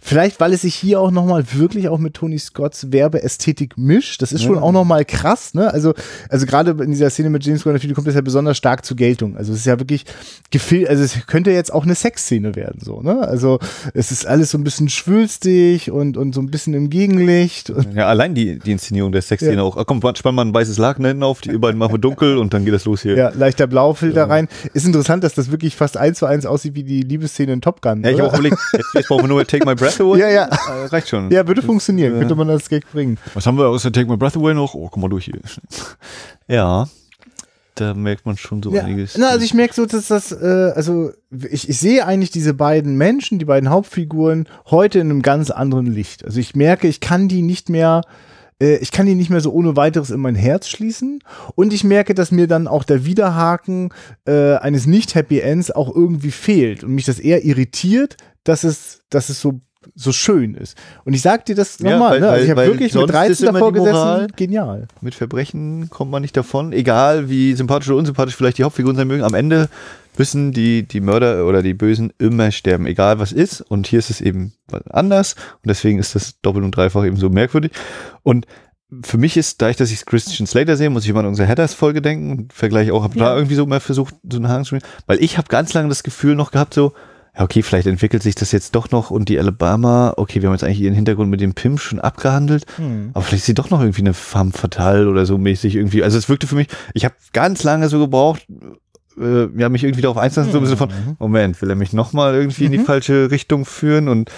[0.00, 4.22] Vielleicht, weil es sich hier auch nochmal wirklich auch mit Tony Scotts Werbeästhetik mischt.
[4.22, 4.62] Das ist schon ja.
[4.62, 5.72] auch nochmal krass, ne?
[5.72, 5.94] Also,
[6.28, 9.36] also gerade in dieser Szene mit James Gandolfini kommt das ja besonders stark zur Geltung.
[9.36, 10.04] Also es ist ja wirklich
[10.50, 13.20] gefilmt, also es könnte jetzt auch eine Sexszene werden, so, ne?
[13.20, 13.58] Also
[13.94, 17.72] es ist alles so ein bisschen schwülstig und, und so ein bisschen im Gegenlicht.
[17.94, 19.62] Ja, allein die, die Inszenierung der Sexszene ja.
[19.62, 19.76] auch.
[19.76, 22.52] Ach, komm, spann mal ein weißes Laken hinten auf, die beiden machen wir dunkel und
[22.52, 23.16] dann geht das los hier.
[23.16, 24.26] Ja, leichter Blaufilter ja.
[24.26, 24.48] rein.
[24.74, 27.82] Ist interessant, dass das wirklich fast eins zu eins aussieht wie die Liebesszene in Top
[27.82, 28.02] Gun.
[28.02, 30.20] Ja, ich habe auch überlegt, jetzt, jetzt brauchen wir nur Take My Breath Away.
[30.20, 30.44] Ja, ja.
[30.44, 31.30] Äh, reicht schon.
[31.30, 32.18] Ja, würde funktionieren.
[32.18, 33.18] Könnte man das Gag bringen.
[33.34, 34.74] Was haben wir außer Take My Breath Away noch?
[34.74, 35.40] Oh, komm mal durch hier.
[36.48, 36.86] ja.
[37.76, 38.82] Da merkt man schon so ja.
[38.82, 39.16] einiges.
[39.16, 42.96] Na, also ich merke so, dass das, äh, also ich, ich sehe eigentlich diese beiden
[42.96, 46.24] Menschen, die beiden Hauptfiguren, heute in einem ganz anderen Licht.
[46.24, 48.02] Also ich merke, ich kann die nicht mehr
[48.60, 51.20] äh, ich kann die nicht mehr so ohne weiteres in mein Herz schließen.
[51.54, 53.92] Und ich merke, dass mir dann auch der Widerhaken
[54.26, 59.28] äh, eines Nicht-Happy Ends auch irgendwie fehlt und mich das eher irritiert, dass es, dass
[59.28, 59.60] es so
[59.94, 60.76] so schön ist.
[61.04, 62.28] Und ich sag dir das nochmal, ja, ne?
[62.28, 64.88] also ich habe wirklich mit 13 davor gesessen, genial.
[65.00, 69.08] Mit Verbrechen kommt man nicht davon, egal wie sympathisch oder unsympathisch vielleicht die Hauptfiguren sein
[69.08, 69.22] mögen.
[69.22, 69.70] Am Ende
[70.18, 73.62] müssen die, die Mörder oder die Bösen immer sterben, egal was ist.
[73.62, 74.52] Und hier ist es eben
[74.90, 75.34] anders.
[75.62, 77.72] Und deswegen ist das doppelt und dreifach eben so merkwürdig.
[78.22, 78.46] Und
[79.02, 81.48] für mich ist, da ich, dass ich Christian Slater sehe, muss ich immer an unsere
[81.48, 83.26] Headers-Folge denken und vergleiche auch, habe ja.
[83.26, 84.92] da irgendwie so mal versucht, so einen Haken zu spielen.
[85.06, 86.92] Weil ich habe ganz lange das Gefühl noch gehabt, so,
[87.36, 90.54] ja, okay, vielleicht entwickelt sich das jetzt doch noch und die Alabama, okay, wir haben
[90.54, 93.10] jetzt eigentlich ihren Hintergrund mit dem Pim schon abgehandelt, hm.
[93.14, 96.02] aber vielleicht ist sie doch noch irgendwie eine femme fatale oder so mäßig irgendwie.
[96.02, 98.46] Also es wirkte für mich, ich habe ganz lange so gebraucht,
[99.18, 101.16] äh, ja, mich irgendwie darauf einzulassen, so ein bisschen von, mhm.
[101.18, 102.66] Moment, will er mich nochmal irgendwie mhm.
[102.66, 102.86] in die mhm.
[102.86, 104.30] falsche Richtung führen und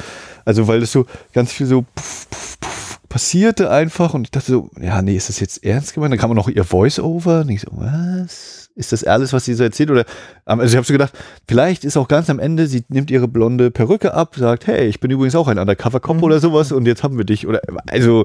[0.44, 4.52] also weil es so ganz viel so puff, puff, puff, passierte einfach und ich dachte
[4.52, 6.12] so, ja, nee, ist das jetzt ernst gemeint?
[6.12, 8.61] Dann kam auch noch ihr Voice-Over und ich so, was?
[8.74, 9.90] Ist das alles, was sie so erzählt?
[9.90, 10.04] Oder
[10.44, 11.12] also ich habe so gedacht,
[11.46, 15.00] vielleicht ist auch ganz am Ende, sie nimmt ihre blonde Perücke ab, sagt, hey, ich
[15.00, 16.22] bin übrigens auch ein Undercover-Cop mhm.
[16.22, 17.46] oder sowas und jetzt haben wir dich.
[17.46, 18.24] Oder also,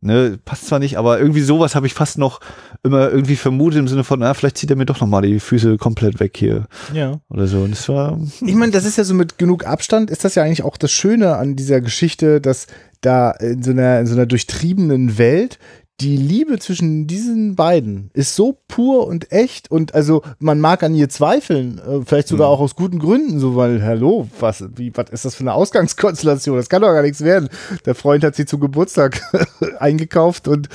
[0.00, 2.40] ne, passt zwar nicht, aber irgendwie sowas habe ich fast noch
[2.82, 5.78] immer irgendwie vermutet im Sinne von, na, vielleicht zieht er mir doch nochmal die Füße
[5.78, 6.66] komplett weg hier.
[6.92, 7.20] Ja.
[7.28, 7.60] Oder so.
[7.60, 8.18] Und das war.
[8.44, 10.92] Ich meine, das ist ja so mit genug Abstand, ist das ja eigentlich auch das
[10.92, 12.66] Schöne an dieser Geschichte, dass
[13.00, 15.58] da in so einer, in so einer durchtriebenen Welt
[16.00, 20.94] die Liebe zwischen diesen beiden ist so pur und echt und also man mag an
[20.94, 22.54] ihr zweifeln, äh, vielleicht sogar Mhm.
[22.54, 26.56] auch aus guten Gründen, so weil, hallo, was, wie, was ist das für eine Ausgangskonstellation?
[26.56, 27.48] Das kann doch gar nichts werden.
[27.86, 29.20] Der Freund hat sie zu Geburtstag
[29.78, 30.68] eingekauft und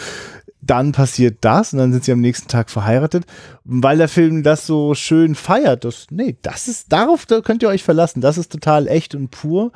[0.63, 3.25] dann passiert das und dann sind sie am nächsten Tag verheiratet,
[3.63, 5.85] weil der Film das so schön feiert.
[5.85, 8.21] Das, nee, das ist, darauf da könnt ihr euch verlassen.
[8.21, 9.71] Das ist total echt und pur.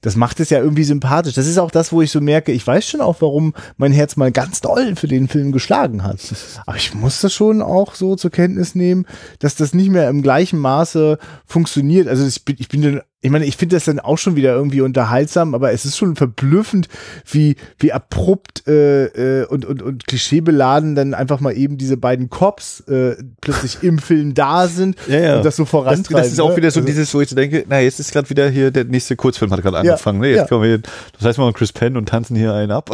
[0.00, 1.34] Das macht es ja irgendwie sympathisch.
[1.34, 4.16] Das ist auch das, wo ich so merke, ich weiß schon auch, warum mein Herz
[4.16, 6.20] mal ganz doll für den Film geschlagen hat.
[6.66, 9.06] Aber ich muss das schon auch so zur Kenntnis nehmen,
[9.38, 12.08] dass das nicht mehr im gleichen Maße funktioniert.
[12.08, 14.54] Also ich bin, ich bin dann ich meine, ich finde das dann auch schon wieder
[14.54, 16.88] irgendwie unterhaltsam, aber es ist schon verblüffend,
[17.28, 22.30] wie, wie abrupt äh, äh, und, und, und klischeebeladen dann einfach mal eben diese beiden
[22.30, 25.36] Cops äh, plötzlich im Film da sind Ja, ja.
[25.38, 26.16] und das so Das, vorantreiben.
[26.22, 26.56] das ist auch ne?
[26.58, 28.84] wieder so Also- dieses, wo ich so denke, na, jetzt ist gerade wieder hier, der
[28.84, 30.20] nächste Kurzfilm hat gerade angefangen.
[30.20, 30.28] Ne?
[30.28, 30.46] Jetzt ja.
[30.46, 30.82] kommen wir hier,
[31.18, 32.90] das heißt mal Chris Penn und tanzen hier einen ab.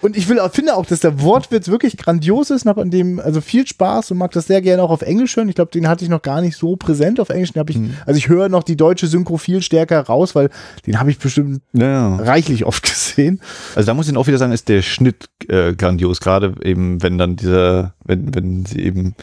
[0.00, 3.18] Und ich will finde auch, dass der Wortwitz wirklich grandios ist, und hab an dem
[3.18, 5.48] also viel Spaß und mag das sehr gerne auch auf Englisch hören.
[5.48, 7.52] Ich glaube, den hatte ich noch gar nicht so präsent auf Englisch.
[7.52, 10.50] Den hab ich, Also ich höre noch die deutsche Synchro viel stärker raus, weil
[10.86, 12.16] den habe ich bestimmt ja.
[12.16, 13.40] reichlich oft gesehen.
[13.74, 17.18] Also da muss ich auch wieder sagen, ist der Schnitt äh, grandios, gerade eben, wenn
[17.18, 19.14] dann dieser, wenn, wenn sie eben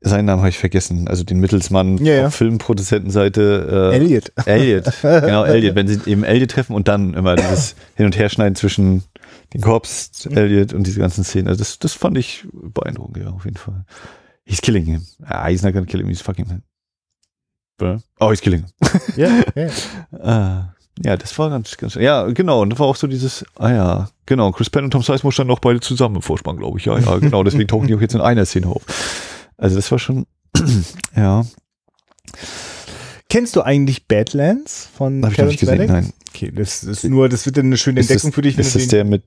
[0.00, 2.26] seinen Namen habe ich vergessen, also den Mittelsmann Ja, ja.
[2.28, 4.32] auf Filmproduzentenseite äh, Elliot.
[4.46, 4.84] Elliot.
[5.02, 9.02] genau, Elliot, wenn sie eben Elliot treffen und dann immer dieses Hin- und Herschneiden zwischen
[9.52, 11.48] den Korps, Elliot und diese ganzen Szenen.
[11.48, 13.84] Also das, das fand ich beeindruckend, ja, auf jeden Fall.
[14.44, 15.02] He's killing him.
[15.24, 16.62] Ah, he's not gonna kill him, he's fucking him.
[17.80, 17.98] Äh?
[18.20, 19.00] Oh, killing him.
[19.16, 19.70] ja, ja.
[20.18, 20.74] Ah,
[21.04, 24.08] ja, das war ganz, ganz, ja, genau, und das war auch so dieses, ah ja,
[24.24, 26.98] genau, Chris Penn und Tom Sizemore standen auch beide zusammen im Vorspann, glaube ich, ja,
[26.98, 28.82] ja, genau, deswegen tauchen die auch jetzt in einer Szene auf.
[29.58, 30.26] Also das war schon,
[31.16, 31.44] ja,
[33.28, 36.06] Kennst du eigentlich Badlands von habe ich noch nicht gesehen, Terrence Malick?
[36.06, 36.12] nein.
[36.32, 38.74] Okay, das ist nur, das wird dann eine schöne Ist Entdeckung das, für dich, ist
[38.74, 39.24] das den der mit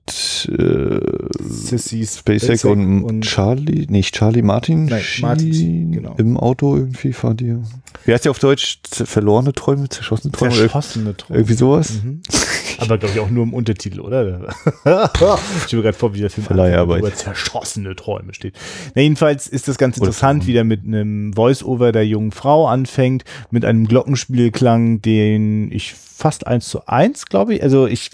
[0.47, 0.99] äh,
[1.43, 6.15] Sissy SpaceX und, Charlie, nicht Charlie Martin, Nein, Martin, genau.
[6.17, 7.57] im Auto irgendwie fahren die.
[8.05, 8.79] Wie heißt der auf Deutsch?
[8.91, 10.55] Verlorene Träume, zerschossene Träume?
[10.55, 11.39] Zerschossene Träume.
[11.39, 11.91] Irgendwie sowas?
[12.03, 12.21] Mhm.
[12.79, 14.47] Aber glaube ich auch nur im Untertitel, oder?
[15.65, 16.99] ich mir gerade vor, wie der Film Verleiharbeit.
[16.99, 18.55] über zerschossene Träume steht.
[18.95, 23.25] Na, jedenfalls ist das ganz interessant, wie der mit einem Voice-Over der jungen Frau anfängt,
[23.51, 27.63] mit einem Glockenspielklang, den ich fast eins zu eins, glaube ich.
[27.63, 28.11] Also ich,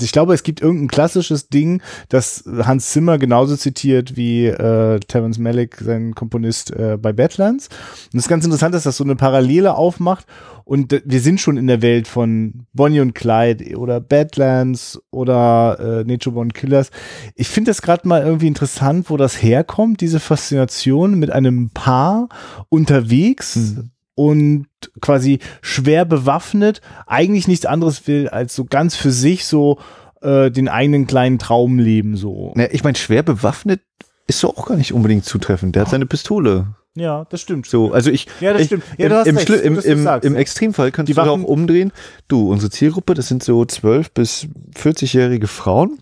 [0.00, 5.38] ich glaube, es gibt irgendein klassisches Ding, das Hans Zimmer genauso zitiert wie äh, Terrence
[5.38, 7.68] Malick, sein Komponist äh, bei Badlands.
[7.68, 10.26] Und das ist ganz interessant, dass das so eine Parallele aufmacht.
[10.64, 16.04] Und wir sind schon in der Welt von Bonnie und Clyde oder Badlands oder äh,
[16.04, 16.90] Nature Born Killers.
[17.36, 22.28] Ich finde das gerade mal irgendwie interessant, wo das herkommt, diese Faszination mit einem Paar
[22.68, 23.90] unterwegs Mhm.
[24.16, 24.66] Und
[25.00, 29.78] quasi schwer bewaffnet, eigentlich nichts anderes will, als so ganz für sich so
[30.22, 32.52] äh, den eigenen kleinen Traum leben so.
[32.56, 33.80] Na, ich meine, schwer bewaffnet
[34.26, 35.76] ist so auch gar nicht unbedingt zutreffend.
[35.76, 36.74] Der hat seine Pistole.
[36.96, 37.66] Ja, das stimmt.
[37.66, 38.26] So, also ich.
[38.40, 38.84] Ja, das ich, stimmt.
[38.96, 40.16] Ja, im, recht, im, im, im ja.
[40.16, 41.92] Extremfall Die könntest du auch Waffen- umdrehen.
[42.26, 45.98] Du, unsere Zielgruppe, das sind so 12 bis 40-jährige Frauen.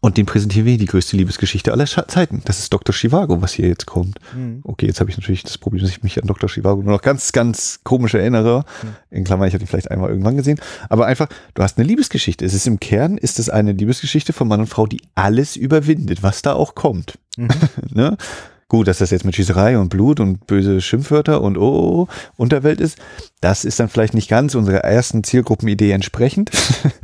[0.00, 2.42] Und den präsentieren wir die größte Liebesgeschichte aller Zeiten.
[2.44, 2.94] Das ist Dr.
[2.94, 4.18] Chivago, was hier jetzt kommt.
[4.34, 4.60] Mhm.
[4.64, 6.48] Okay, jetzt habe ich natürlich das Problem, dass ich mich an Dr.
[6.48, 8.64] Chivago nur noch ganz, ganz komisch erinnere.
[9.10, 10.60] In Klammern, ich hatte ihn vielleicht einmal irgendwann gesehen.
[10.88, 12.44] Aber einfach, du hast eine Liebesgeschichte.
[12.44, 16.22] Es ist im Kern, ist es eine Liebesgeschichte von Mann und Frau, die alles überwindet,
[16.22, 17.18] was da auch kommt.
[17.90, 18.16] ne?
[18.68, 22.08] Gut, dass das jetzt mit Schießerei und Blut und böse Schimpfwörter und oh, oh, oh,
[22.36, 22.98] Unterwelt ist,
[23.40, 26.50] das ist dann vielleicht nicht ganz unserer ersten Zielgruppenidee entsprechend.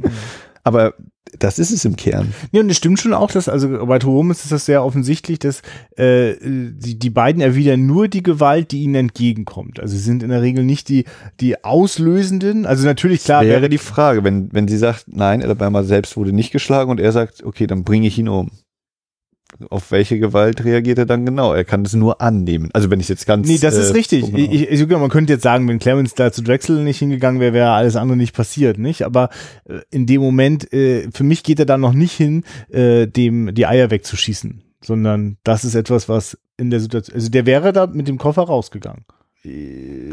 [0.63, 0.95] Aber
[1.39, 2.33] das ist es im Kern.
[2.53, 5.63] Ja, und es stimmt schon auch, dass, also bei Romans ist das sehr offensichtlich, dass
[5.97, 9.81] äh, die, die beiden erwidern nur die Gewalt, die ihnen entgegenkommt.
[9.81, 11.05] Also sie sind in der Regel nicht die,
[11.41, 12.67] die Auslösenden.
[12.67, 16.33] Also natürlich, klar, wäre wäre die Frage, wenn, wenn sie sagt, nein, Alabama selbst wurde
[16.33, 18.51] nicht geschlagen und er sagt, okay, dann bringe ich ihn um.
[19.71, 21.53] Auf welche Gewalt reagiert er dann genau?
[21.53, 22.71] Er kann es nur annehmen.
[22.73, 23.47] Also wenn ich jetzt ganz.
[23.47, 24.27] Nee, das ist äh, richtig.
[24.27, 24.39] genau.
[24.39, 27.71] Ich, ich, man könnte jetzt sagen, wenn Clarence da zu Drexel nicht hingegangen wäre, wäre
[27.71, 29.03] alles andere nicht passiert, nicht?
[29.03, 29.31] Aber
[29.69, 33.55] äh, in dem Moment, äh, für mich geht er da noch nicht hin, äh, dem
[33.55, 37.87] die Eier wegzuschießen, sondern das ist etwas, was in der Situation, also der wäre da
[37.87, 39.05] mit dem Koffer rausgegangen.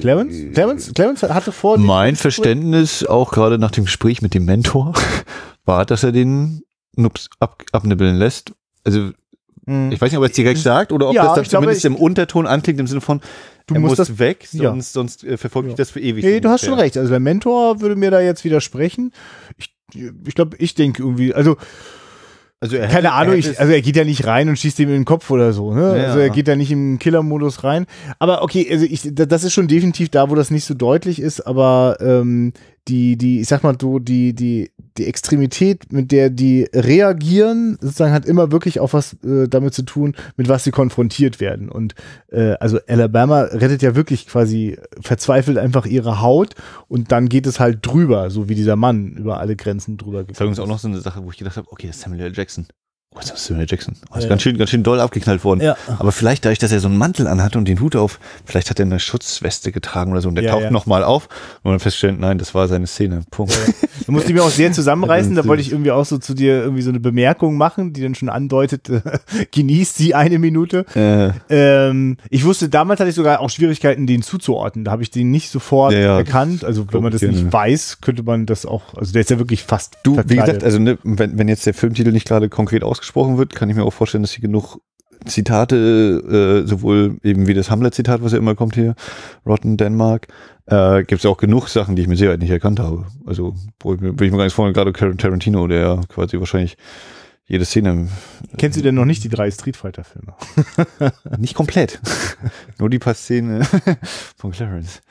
[0.02, 0.54] Clarence?
[0.54, 1.78] Clarence, Clarence hatte vor.
[1.78, 4.94] mein Verständnis, auch gerade nach dem Gespräch mit dem Mentor,
[5.66, 6.64] war, dass er den
[6.98, 8.52] Nups ab, abnibbeln lässt.
[8.84, 9.12] Also
[9.72, 9.92] Mhm.
[9.92, 11.80] ich weiß nicht, ob er es direkt sagt oder ob Ja, das dann glaube, zumindest
[11.80, 13.22] ich- im Unterton anklingt, im Sinne von,
[13.68, 14.70] Du er musst muss das- weg, ja.
[14.72, 15.78] sonst, sonst äh, verfolge ich Ja.
[15.78, 16.24] das für ewig.
[16.24, 16.98] Nee, du hast schon recht.
[16.98, 19.12] Also der Mentor würde mir da jetzt widersprechen.
[19.58, 19.74] Ich,
[20.26, 21.58] ich glaube, ich denke irgendwie, also
[22.64, 24.80] Also er keine hätte- Ahnung, er ich, also er geht ja nicht rein und schießt
[24.80, 25.98] ihm in den Kopf oder so, ne?
[25.98, 26.04] Ja.
[26.08, 27.88] Also er geht da nicht im Killer-Modus rein.
[28.20, 31.20] Aber okay, also ich, da- das ist schon definitiv da, wo das nicht so deutlich
[31.20, 32.54] ist, aber ähm,
[32.88, 38.14] die, die, ich sag mal so, die, die, die Extremität, mit der die reagieren, sozusagen
[38.14, 41.70] hat immer wirklich auch was äh, damit zu tun, mit was sie konfrontiert werden.
[41.70, 41.96] Und
[42.32, 46.56] äh, also Alabama rettet ja wirklich quasi verzweifelt einfach ihre Haut
[46.88, 50.32] und dann geht es halt drüber, so wie dieser Mann über alle Grenzen drüber geht.
[50.32, 52.02] Das ist übrigens auch noch so eine Sache, wo ich gedacht habe, okay, das ist
[52.04, 52.34] Samuel L.
[52.36, 52.68] Jackson.
[53.14, 53.98] Oh, ist das Samuel Jackson.
[54.10, 54.30] Oh, ist ja.
[54.30, 55.60] ganz schön, ganz schön doll abgeknallt worden.
[55.60, 55.76] Ja.
[56.00, 58.80] Aber vielleicht dadurch, dass er so einen Mantel anhat und den Hut auf, vielleicht hat
[58.80, 60.72] er eine Schutzweste getragen oder so und der ja, taucht ja.
[60.72, 61.28] nochmal auf
[61.62, 63.24] und man feststellt, nein, das war seine Szene.
[63.30, 63.52] Punkt.
[63.52, 63.74] Ja.
[64.06, 66.62] Du musst dich mir auch sehr zusammenreißen, da wollte ich irgendwie auch so zu dir
[66.62, 68.90] irgendwie so eine Bemerkung machen, die dann schon andeutet,
[69.52, 70.86] genießt sie eine Minute.
[70.96, 71.32] Äh.
[71.50, 74.86] Ähm, ich wusste, damals hatte ich sogar auch Schwierigkeiten, den zuzuordnen.
[74.86, 76.64] Da habe ich den nicht sofort erkannt.
[76.64, 77.52] Also wenn man das nicht ne.
[77.52, 80.32] weiß, könnte man das auch, also der ist ja wirklich fast Du, verkleidet.
[80.32, 83.56] wie gesagt, also ne, wenn, wenn jetzt der Filmtitel nicht gerade konkret aus ausgesprochen wird,
[83.56, 84.80] kann ich mir auch vorstellen, dass hier genug
[85.26, 88.96] Zitate, äh, sowohl eben wie das Hamlet-Zitat, was ja immer kommt hier,
[89.46, 90.28] Rotten Denmark,
[90.66, 93.06] äh, gibt es auch genug Sachen, die ich mir sehr weit nicht erkannt habe.
[93.26, 96.78] Also, wo ich mir, bin ich mir gar nicht vorstellen, gerade Tarantino, der quasi wahrscheinlich
[97.46, 98.08] jede Szene.
[98.58, 100.34] Kennst du denn noch nicht die drei Street Fighter Filme?
[101.38, 102.00] nicht komplett.
[102.80, 103.64] Nur die paar Szenen
[104.38, 105.02] von Clarence.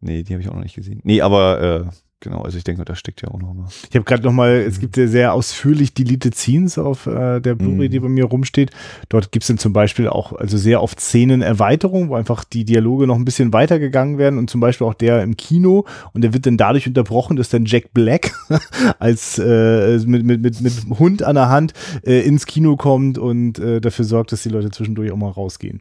[0.00, 1.00] Nee, die habe ich auch noch nicht gesehen.
[1.04, 1.90] Nee, aber äh,
[2.22, 3.66] Genau, also ich denke, da steckt ja auch noch mal.
[3.88, 7.54] Ich habe gerade noch mal, es gibt ja sehr ausführlich Deleted Scenes auf äh, der
[7.54, 8.72] Blu-ray, die bei mir rumsteht.
[9.08, 13.06] Dort gibt es dann zum Beispiel auch also sehr oft Szenenerweiterung, wo einfach die Dialoge
[13.06, 16.44] noch ein bisschen weitergegangen werden und zum Beispiel auch der im Kino und der wird
[16.44, 18.32] dann dadurch unterbrochen, dass dann Jack Black
[18.98, 21.72] als äh, mit, mit, mit, mit Hund an der Hand
[22.04, 25.80] äh, ins Kino kommt und äh, dafür sorgt, dass die Leute zwischendurch auch mal rausgehen.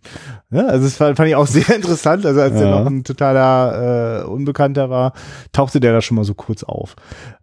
[0.51, 2.25] Ja, also das fand, fand ich auch sehr interessant.
[2.25, 2.61] Also als ja.
[2.61, 5.11] der noch ein totaler äh, Unbekannter war,
[5.51, 6.95] tauchte der da schon mal so kurz auf.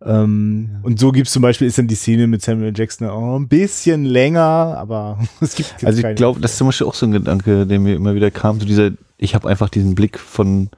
[0.05, 0.81] Ähm, ja.
[0.83, 3.49] Und so gibt es zum Beispiel, ist dann die Szene mit Samuel Jackson auch ein
[3.49, 7.13] bisschen länger, aber es gibt Also ich glaube, das ist zum Beispiel auch so ein
[7.13, 10.71] Gedanke, der mir immer wieder kam, so dieser, ich habe einfach diesen Blick von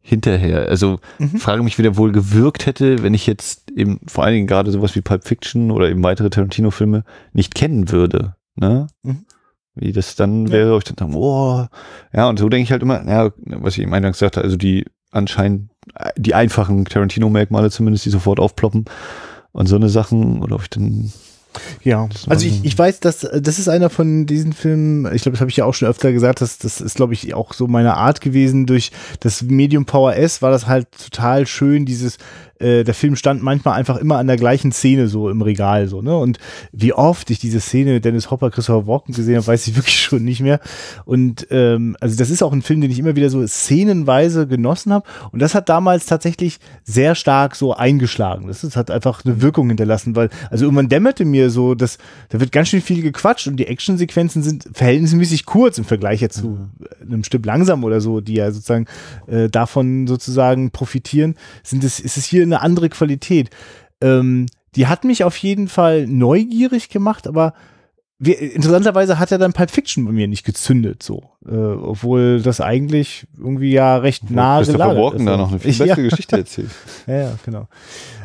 [0.00, 0.68] hinterher.
[0.68, 1.38] Also mhm.
[1.38, 4.70] frage mich, wie der wohl gewirkt hätte, wenn ich jetzt eben vor allen Dingen gerade
[4.70, 8.34] sowas wie Pulp Fiction oder eben weitere Tarantino-Filme nicht kennen würde.
[8.56, 8.86] Ne?
[9.02, 9.26] Mhm.
[9.74, 10.52] Wie das dann ja.
[10.52, 11.66] wäre, ich dann, oh,
[12.12, 14.86] ja, und so denke ich halt immer, ja, was ich im Eingangs sagte, also die
[15.10, 15.70] anscheinend
[16.16, 18.86] die einfachen Tarantino-Merkmale zumindest, die sofort aufploppen.
[19.52, 21.12] Und so eine Sachen, oder ob ich dann
[21.82, 25.40] ja, also ich, ich weiß, dass das ist einer von diesen Filmen, ich glaube, das
[25.40, 27.94] habe ich ja auch schon öfter gesagt, dass das ist, glaube ich, auch so meine
[27.94, 28.66] Art gewesen.
[28.66, 32.18] Durch das Medium Power S war das halt total schön, dieses
[32.60, 36.02] äh, der Film stand manchmal einfach immer an der gleichen Szene so im Regal so,
[36.02, 36.16] ne?
[36.16, 36.38] Und
[36.72, 40.00] wie oft ich diese Szene mit Dennis Hopper, Christopher Walken gesehen habe, weiß ich wirklich
[40.00, 40.60] schon nicht mehr.
[41.04, 44.92] Und ähm, also das ist auch ein Film, den ich immer wieder so szenenweise genossen
[44.92, 45.06] habe.
[45.30, 48.48] Und das hat damals tatsächlich sehr stark so eingeschlagen.
[48.48, 51.98] Das, das hat einfach eine Wirkung hinterlassen, weil also irgendwann dämmerte mir so, dass
[52.30, 56.38] da wird ganz schön viel gequatscht und die Actionsequenzen sind verhältnismäßig kurz im Vergleich jetzt
[56.38, 56.70] zu mhm.
[57.00, 58.86] einem Stück langsam oder so, die ja sozusagen
[59.26, 61.36] äh, davon sozusagen profitieren.
[61.62, 63.50] Sind es ist es hier eine andere Qualität.
[64.00, 67.54] Ähm, die hat mich auf jeden Fall neugierig gemacht, aber
[68.20, 71.30] wir, interessanterweise hat er dann Pulp Fiction bei mir nicht gezündet, so.
[71.48, 75.70] Äh, obwohl das eigentlich irgendwie ja recht obwohl nah Christopher Walken da noch eine viel
[75.70, 75.94] bessere ja.
[75.94, 76.70] Geschichte erzählt.
[77.06, 77.68] ja, ja, genau.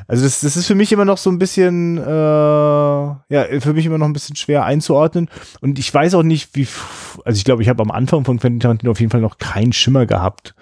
[0.07, 3.19] Also das, das ist für mich immer noch so ein bisschen, äh, ja,
[3.59, 5.29] für mich immer noch ein bisschen schwer einzuordnen.
[5.61, 6.67] Und ich weiß auch nicht, wie,
[7.23, 9.73] also ich glaube, ich habe am Anfang von Quentin Tarantino auf jeden Fall noch keinen
[9.73, 10.55] Schimmer gehabt,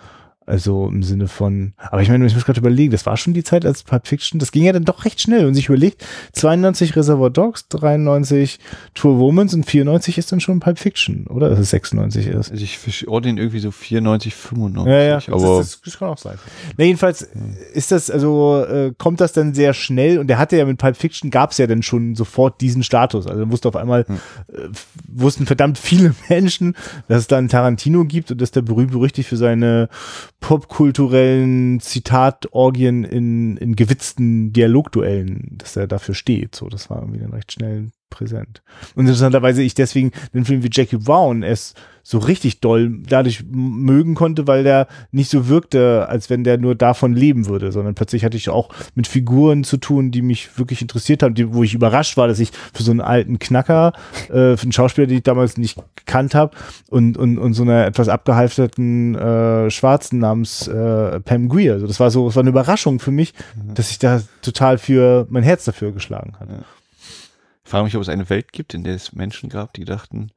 [0.47, 3.43] also im Sinne von, aber ich meine, ich muss gerade überlegen, das war schon die
[3.43, 6.95] Zeit als Pulp Fiction, das ging ja dann doch recht schnell und sich überlegt, 92
[6.95, 8.59] Reservoir Dogs, 93
[8.95, 11.49] Tour Womans und 94 ist dann schon Pulp Fiction, oder?
[11.49, 12.51] Dass es 96 ist.
[12.51, 14.91] Also ich ordne ihn irgendwie so 94, 95.
[14.91, 16.37] Ja, ja, aber das, das, das kann auch sein.
[16.75, 17.21] Na, jedenfalls
[17.73, 20.97] ist das, also äh, kommt das dann sehr schnell und der hatte ja mit Pulp
[20.97, 23.27] Fiction gab es ja dann schon sofort diesen Status.
[23.27, 24.15] Also wusste auf einmal, hm.
[24.53, 24.69] äh,
[25.07, 26.75] wussten verdammt viele Menschen,
[27.07, 29.87] dass es da einen Tarantino gibt und dass der berühmt-berüchtigt für seine
[30.41, 36.55] popkulturellen Zitatorgien in, in gewitzten Dialogduellen, dass er dafür steht.
[36.55, 38.61] So, das war irgendwie dann recht schnell präsent.
[38.95, 44.15] Und interessanterweise ich deswegen den Film wie Jackie Brown erst so richtig doll dadurch mögen
[44.15, 48.25] konnte, weil der nicht so wirkte, als wenn der nur davon leben würde, sondern plötzlich
[48.25, 51.73] hatte ich auch mit Figuren zu tun, die mich wirklich interessiert haben, die, wo ich
[51.73, 53.93] überrascht war, dass ich für so einen alten Knacker,
[54.29, 56.55] äh, für einen Schauspieler, den ich damals nicht gekannt habe,
[56.89, 61.73] und, und, und so einer etwas abgehalfterten äh, Schwarzen namens äh, Pam Greer.
[61.73, 63.73] Also das war so, das war eine Überraschung für mich, mhm.
[63.75, 66.53] dass ich da total für mein Herz dafür geschlagen hatte.
[66.53, 66.63] Ja.
[67.63, 70.31] Ich frage mich, ob es eine Welt gibt, in der es Menschen gab, die dachten,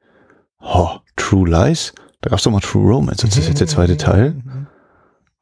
[0.65, 1.93] oh, True Lies?
[2.21, 3.21] Da gab es doch mal True Romance.
[3.21, 4.35] Das ist jetzt der zweite Teil.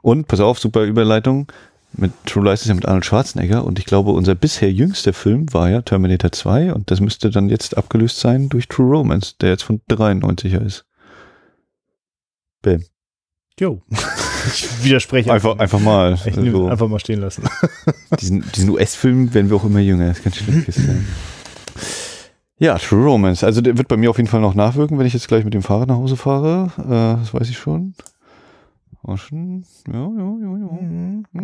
[0.01, 1.47] Und, pass auf, super Überleitung.
[1.95, 5.53] Mit True Lies ist ja mit Arnold Schwarzenegger und ich glaube, unser bisher jüngster Film
[5.53, 9.49] war ja Terminator 2 und das müsste dann jetzt abgelöst sein durch True Romance, der
[9.51, 10.85] jetzt von 93er ist.
[12.63, 12.83] Bam.
[13.59, 13.81] Jo.
[14.47, 15.31] Ich widerspreche.
[15.31, 16.19] Einfach, einfach mal.
[16.25, 17.43] Also, einfach mal stehen lassen.
[18.19, 20.09] diesen diesen US-Film werden wir auch immer jünger.
[20.09, 20.95] Das ist ganz Kiste.
[22.63, 23.43] Ja, True Romance.
[23.43, 25.53] Also der wird bei mir auf jeden Fall noch nachwirken, wenn ich jetzt gleich mit
[25.53, 26.71] dem Fahrrad nach Hause fahre.
[26.77, 27.93] Äh, das weiß ich schon.
[29.17, 29.65] Schon.
[29.91, 30.69] Ja, ja, ja, ja.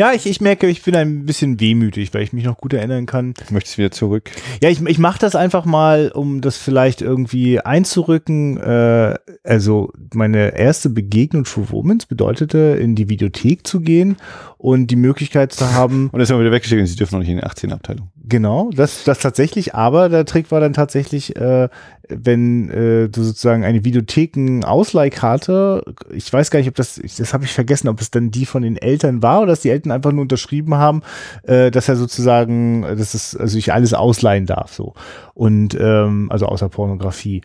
[0.00, 3.04] Ja, ich, ich merke, ich bin ein bisschen wehmütig, weil ich mich noch gut erinnern
[3.04, 3.34] kann.
[3.44, 4.30] Ich möchte es wieder zurück.
[4.62, 8.56] Ja, ich, ich mache das einfach mal, um das vielleicht irgendwie einzurücken.
[8.56, 14.16] Äh, also meine erste Begegnung True Womans bedeutete, in die Videothek zu gehen
[14.56, 17.30] und die Möglichkeit zu haben, Und jetzt haben wir wieder weggeschickt sie dürfen noch nicht
[17.30, 18.10] in die 18 Abteilung.
[18.30, 21.68] Genau, das, das tatsächlich, aber der Trick war dann tatsächlich, äh,
[22.08, 25.82] wenn äh, du sozusagen eine Videotheken-Ausleihkarte,
[26.12, 28.62] ich weiß gar nicht, ob das, das habe ich vergessen, ob es dann die von
[28.62, 31.02] den Eltern war oder dass die Eltern einfach nur unterschrieben haben,
[31.42, 34.94] äh, dass er sozusagen, dass es, also alles ausleihen darf, so.
[35.34, 37.42] Und ähm, also außer Pornografie.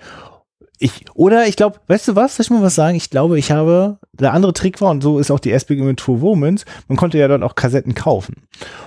[0.77, 2.97] Ich, oder ich glaube, weißt du was, soll ich mal was sagen?
[2.97, 6.21] Ich glaube, ich habe, der andere Trick war, und so ist auch die mit True
[6.21, 8.43] Womans, man konnte ja dort auch Kassetten kaufen.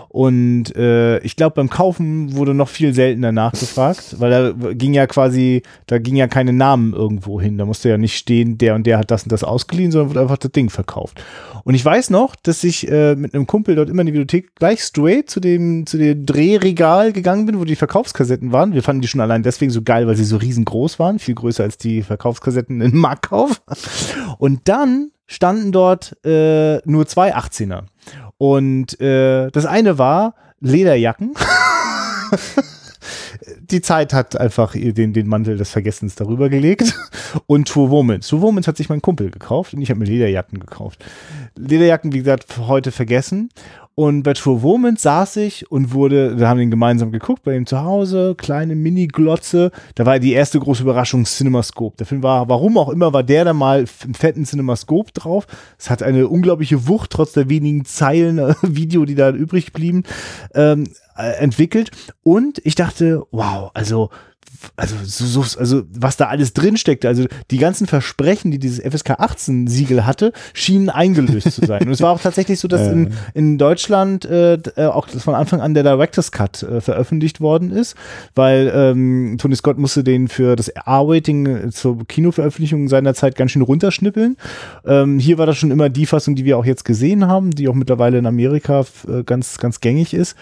[0.09, 5.07] Und äh, ich glaube, beim Kaufen wurde noch viel seltener nachgefragt, weil da ging ja
[5.07, 7.59] quasi, da ging ja keine Namen irgendwo hin.
[7.59, 10.21] Da musste ja nicht stehen, der und der hat das und das ausgeliehen, sondern wurde
[10.21, 11.23] einfach das Ding verkauft.
[11.65, 14.55] Und ich weiß noch, dass ich äh, mit einem Kumpel dort immer in die Bibliothek
[14.57, 18.73] gleich straight zu dem, zu dem Drehregal gegangen bin, wo die Verkaufskassetten waren.
[18.73, 21.65] Wir fanden die schon allein deswegen so geil, weil sie so riesengroß waren, viel größer
[21.65, 23.63] als die Verkaufskassetten in Marktkauf.
[24.39, 27.85] Und dann standen dort äh, nur zwei 18er.
[28.39, 31.35] Und äh, das eine war Lederjacken.
[33.71, 36.95] Die Zeit hat einfach den, den Mantel des Vergessens darüber gelegt.
[37.47, 38.29] Und True Womans.
[38.29, 41.05] True Womans hat sich mein Kumpel gekauft und ich habe mir Lederjacken gekauft.
[41.57, 43.51] Lederjacken, wie gesagt, heute vergessen.
[43.99, 47.67] Und bei True Womans saß ich und wurde, wir haben den gemeinsam geguckt, bei ihm
[47.67, 49.73] zu Hause, kleine Mini-Glotze.
[49.97, 51.97] Da war die erste große Überraschung Cinemascope.
[51.97, 55.49] Der Film war, warum auch immer, war der da mal im fetten Cinemascope drauf.
[55.79, 60.05] Es hat eine unglaubliche Wucht, trotz der wenigen Zeilen Video, die da übrig blieben,
[60.55, 60.85] ähm,
[61.17, 61.91] äh, entwickelt.
[62.23, 64.11] Und ich dachte, wow, also
[64.77, 68.81] also, so, so, also was da alles drin steckte, also die ganzen Versprechen, die dieses
[68.81, 71.83] FSK 18 Siegel hatte, schienen eingelöst zu sein.
[71.83, 75.61] Und es war auch tatsächlich so, dass in, in Deutschland äh, äh, auch von Anfang
[75.61, 77.95] an der Director's Cut äh, veröffentlicht worden ist,
[78.35, 83.53] weil ähm, Tony Scott musste den für das R-Rating äh, zur Kinoveröffentlichung seiner Zeit ganz
[83.53, 84.37] schön runterschnippeln.
[84.85, 87.69] Ähm, hier war das schon immer die Fassung, die wir auch jetzt gesehen haben, die
[87.69, 90.37] auch mittlerweile in Amerika äh, ganz, ganz gängig ist.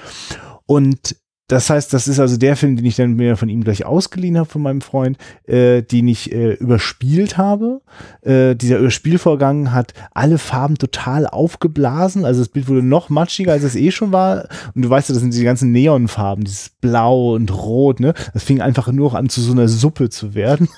[0.67, 1.17] Und
[1.49, 4.37] das heißt, das ist also der Film, den ich dann mir von ihm gleich ausgeliehen
[4.37, 5.17] habe, von meinem Freund,
[5.47, 7.83] äh, den ich äh, überspielt habe.
[8.23, 12.25] Äh, dieser Überspielvorgang hat alle Farben total aufgeblasen.
[12.25, 14.49] Also das Bild wurde noch matschiger, als es eh schon war.
[14.75, 18.15] Und du weißt ja, das sind die ganzen Neonfarben, dieses Blau und Rot, ne?
[18.35, 20.69] Das fing einfach nur an, zu so einer Suppe zu werden.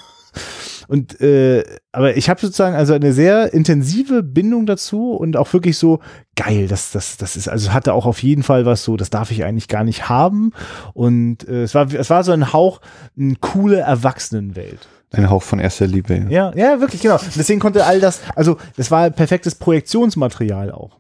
[0.89, 5.77] Und äh, aber ich habe sozusagen also eine sehr intensive Bindung dazu und auch wirklich
[5.77, 6.01] so
[6.35, 9.31] geil, das das das ist also hatte auch auf jeden Fall was so, das darf
[9.31, 10.53] ich eigentlich gar nicht haben
[10.95, 12.81] und äh, es war es war so ein Hauch
[13.19, 14.89] eine coole Erwachsenenwelt.
[15.13, 16.27] Ein Hauch von erster Liebe.
[16.31, 16.53] Ja.
[16.55, 17.15] Ja, ja, wirklich genau.
[17.17, 20.99] Und deswegen konnte all das, also es war perfektes Projektionsmaterial auch.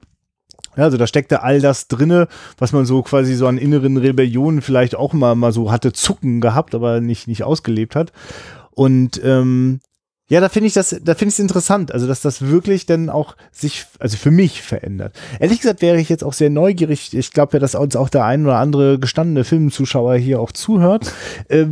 [0.78, 4.62] Ja, also da steckte all das drinne, was man so quasi so an inneren Rebellionen
[4.62, 8.12] vielleicht auch mal, mal so hatte Zucken gehabt, aber nicht, nicht ausgelebt hat.
[8.78, 9.80] Und ähm,
[10.30, 13.08] ja, da finde ich das, da finde ich es interessant, also dass das wirklich dann
[13.08, 15.16] auch sich, also für mich verändert.
[15.40, 17.12] Ehrlich gesagt wäre ich jetzt auch sehr neugierig.
[17.12, 21.12] Ich glaube ja, dass uns auch der ein oder andere gestandene Filmzuschauer hier auch zuhört,
[21.48, 21.64] äh,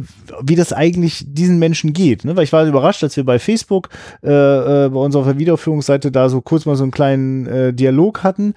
[0.42, 2.24] wie das eigentlich diesen Menschen geht.
[2.24, 2.34] Ne?
[2.34, 3.90] Weil ich war überrascht, als wir bei Facebook
[4.24, 7.72] äh, äh, bei uns auf der Wiederaufführungsseite da so kurz mal so einen kleinen äh,
[7.72, 8.54] Dialog hatten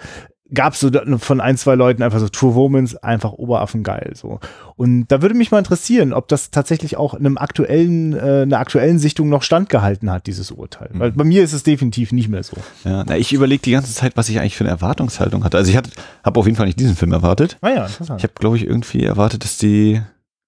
[0.54, 4.14] gab es so von ein, zwei Leuten einfach so True Womans, einfach Oberaffengeil.
[4.16, 4.40] So.
[4.76, 8.60] Und da würde mich mal interessieren, ob das tatsächlich auch in einem aktuellen, äh, einer
[8.60, 10.90] aktuellen Sichtung noch standgehalten hat, dieses Urteil.
[10.94, 12.58] Weil bei mir ist es definitiv nicht mehr so.
[12.84, 15.58] Ja, na, ich überlege die ganze Zeit, was ich eigentlich für eine Erwartungshaltung hatte.
[15.58, 17.58] Also ich habe auf jeden Fall nicht diesen Film erwartet.
[17.62, 18.20] Ah ja, interessant.
[18.20, 20.02] Ich habe, glaube ich, irgendwie erwartet, dass die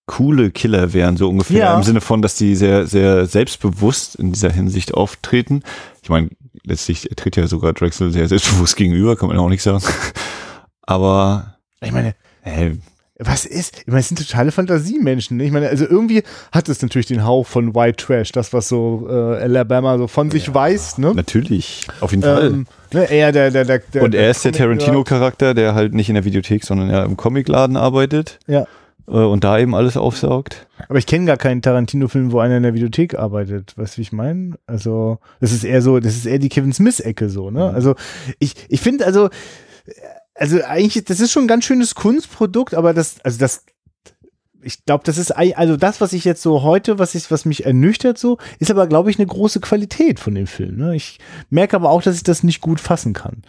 [0.07, 1.59] coole Killer wären, so ungefähr.
[1.59, 1.77] Ja.
[1.77, 5.63] Im Sinne von, dass die sehr, sehr selbstbewusst in dieser Hinsicht auftreten.
[6.03, 6.29] Ich meine,
[6.65, 9.83] letztlich tritt ja sogar Drexel sehr selbstbewusst gegenüber, kann man auch nicht sagen.
[10.81, 12.71] Aber ich meine, äh,
[13.23, 13.81] was ist?
[13.81, 15.37] Ich meine, es sind totale Fantasiemenschen.
[15.37, 15.43] Ne?
[15.45, 19.07] Ich meine, also irgendwie hat es natürlich den Hauch von White Trash, das, was so
[19.09, 21.13] äh, Alabama so von sich weiß, ne?
[21.13, 22.47] natürlich, auf jeden Fall.
[22.47, 24.51] Ähm, ne, er, der, der, der, Und er ist der.
[24.53, 28.65] Tarantino-Charakter, der halt nicht in der Videothek, sondern ja im Comicladen arbeitet Ja.
[29.11, 30.67] Äh, und da eben alles aufsaugt.
[30.87, 33.77] Aber ich kenne gar keinen Tarantino-Film, wo einer in der Videothek arbeitet.
[33.77, 34.55] Weißt du, wie ich meine?
[34.65, 37.69] Also, das ist eher so, das ist eher die Kevin Smith-Ecke so, ne?
[37.69, 37.95] Also,
[38.39, 39.29] ich, ich finde, also,
[40.33, 43.65] also eigentlich, das ist schon ein ganz schönes Kunstprodukt, aber das, also das,
[44.63, 47.65] ich glaube, das ist also das, was ich jetzt so heute, was ich, was mich
[47.65, 50.77] ernüchtert so, ist aber, glaube ich, eine große Qualität von dem Film.
[50.77, 50.95] Ne?
[50.95, 53.41] Ich merke aber auch, dass ich das nicht gut fassen kann.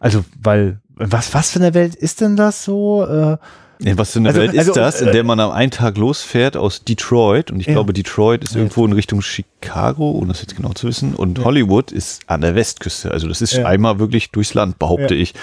[0.00, 3.04] Also, weil, was, was für eine Welt ist denn das so?
[3.06, 3.36] Äh,
[3.84, 5.96] Ja, was für eine Also- Welt ist also, das, in der man am einen Tag
[5.98, 7.72] losfährt aus Detroit und ich Ja.
[7.72, 11.90] glaube, Detroit ist irgendwo in Richtung Chicago, um das jetzt genau zu wissen, und Hollywood
[11.90, 13.10] ist an der Westküste.
[13.10, 13.66] Also das ist Ja.
[13.66, 15.20] einmal wirklich durchs Land, behaupte Ja.
[15.22, 15.34] ich.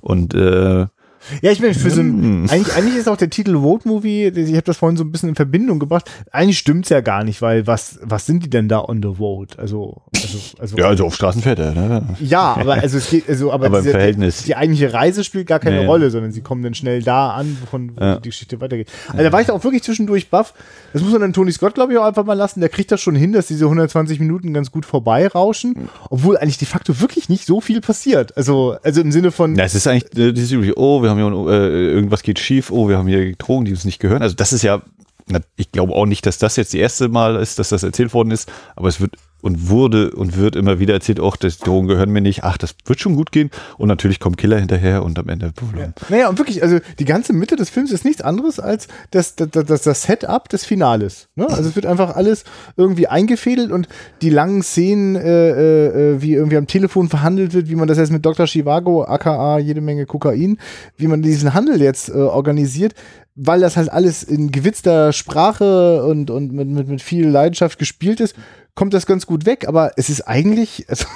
[0.00, 0.86] Und äh,
[1.40, 4.52] Ja, ich meine, für so ein, eigentlich, eigentlich ist auch der Titel Road Movie, ich
[4.52, 6.10] habe das vorhin so ein bisschen in Verbindung gebracht.
[6.30, 9.58] Eigentlich stimmt's ja gar nicht, weil was, was sind die denn da on the road?
[9.58, 11.72] Also, also, also ja, also auf Straßen fährt er.
[11.74, 12.02] Ne?
[12.20, 14.42] Ja, aber also es geht, also aber, Aber im diese, Verhältnis.
[14.44, 15.86] die eigentliche Reise spielt gar keine Nee.
[15.86, 18.16] Rolle, sondern sie kommen dann schnell da an, wovon wo Ja.
[18.16, 18.88] die Geschichte weitergeht.
[19.08, 20.54] Also da war ich auch wirklich zwischendurch baff.
[20.92, 22.60] Das muss man dann Tony Scott, glaube ich, auch einfach mal lassen.
[22.60, 26.68] Der kriegt das schon hin, dass diese 120 Minuten ganz gut vorbeirauschen, obwohl eigentlich de
[26.68, 28.36] facto wirklich nicht so viel passiert.
[28.36, 31.44] Also, also im Sinne von, Ja, es ist eigentlich äh, dieses übliche, oh, wir haben
[31.44, 34.22] hier äh, irgendwas geht schief, oh, wir haben hier Drogen, die uns nicht gehören.
[34.22, 34.82] Also das ist ja,
[35.56, 38.30] ich glaube auch nicht, dass das jetzt die erste Mal ist, dass das erzählt worden
[38.30, 42.10] ist, aber es wird und wurde und wird immer wieder erzählt, auch das Drogen gehören
[42.10, 45.28] mir nicht, ach, das wird schon gut gehen und natürlich kommt Killer hinterher und am
[45.28, 45.92] Ende blum.
[46.08, 49.50] naja, und wirklich, also die ganze Mitte des Films ist nichts anderes als das, das,
[49.50, 51.28] das, das Setup des Finales.
[51.34, 51.46] Ne?
[51.48, 52.44] Also es wird einfach alles
[52.76, 53.88] irgendwie eingefädelt und
[54.22, 58.12] die langen Szenen, äh, äh, wie irgendwie am Telefon verhandelt wird, wie man das jetzt
[58.12, 58.46] mit Dr.
[58.46, 60.58] Chivago, aka jede Menge Kokain,
[60.96, 62.94] wie man diesen Handel jetzt äh, organisiert,
[63.34, 68.20] weil das halt alles in gewitzter Sprache und, und mit, mit, mit viel Leidenschaft gespielt
[68.20, 68.36] ist,
[68.74, 71.06] kommt das ganz gut weg, aber es ist eigentlich, also,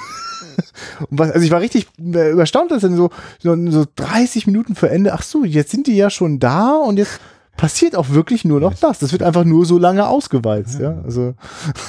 [1.09, 4.89] was, also ich war richtig äh, überstaunt, dass dann so, so, so 30 Minuten vor
[4.89, 7.19] Ende, ach so, jetzt sind die ja schon da und jetzt
[7.57, 8.99] passiert auch wirklich nur noch das.
[8.99, 11.01] Das wird einfach nur so lange ausgewalzt, ja.
[11.03, 11.33] Also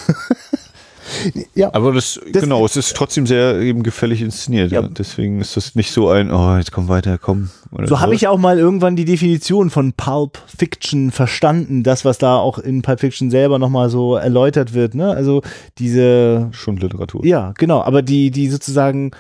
[1.55, 4.73] ja, Aber das, Das- genau, es ist trotzdem sehr eben gefällig inszeniert.
[4.73, 4.83] Ja.
[4.83, 4.89] Ja.
[4.89, 7.51] Deswegen ist das nicht so ein, oh, jetzt komm weiter, komm.
[7.73, 12.19] oder so habe ich auch mal irgendwann die Definition von Pulp Fiction verstanden, das was
[12.19, 15.11] da auch in Pulp Fiction selber nochmal so erläutert wird, ne?
[15.11, 15.43] Also
[15.79, 17.25] diese schon Literatur.
[17.25, 19.11] Ja, genau, aber die, die sozusagen,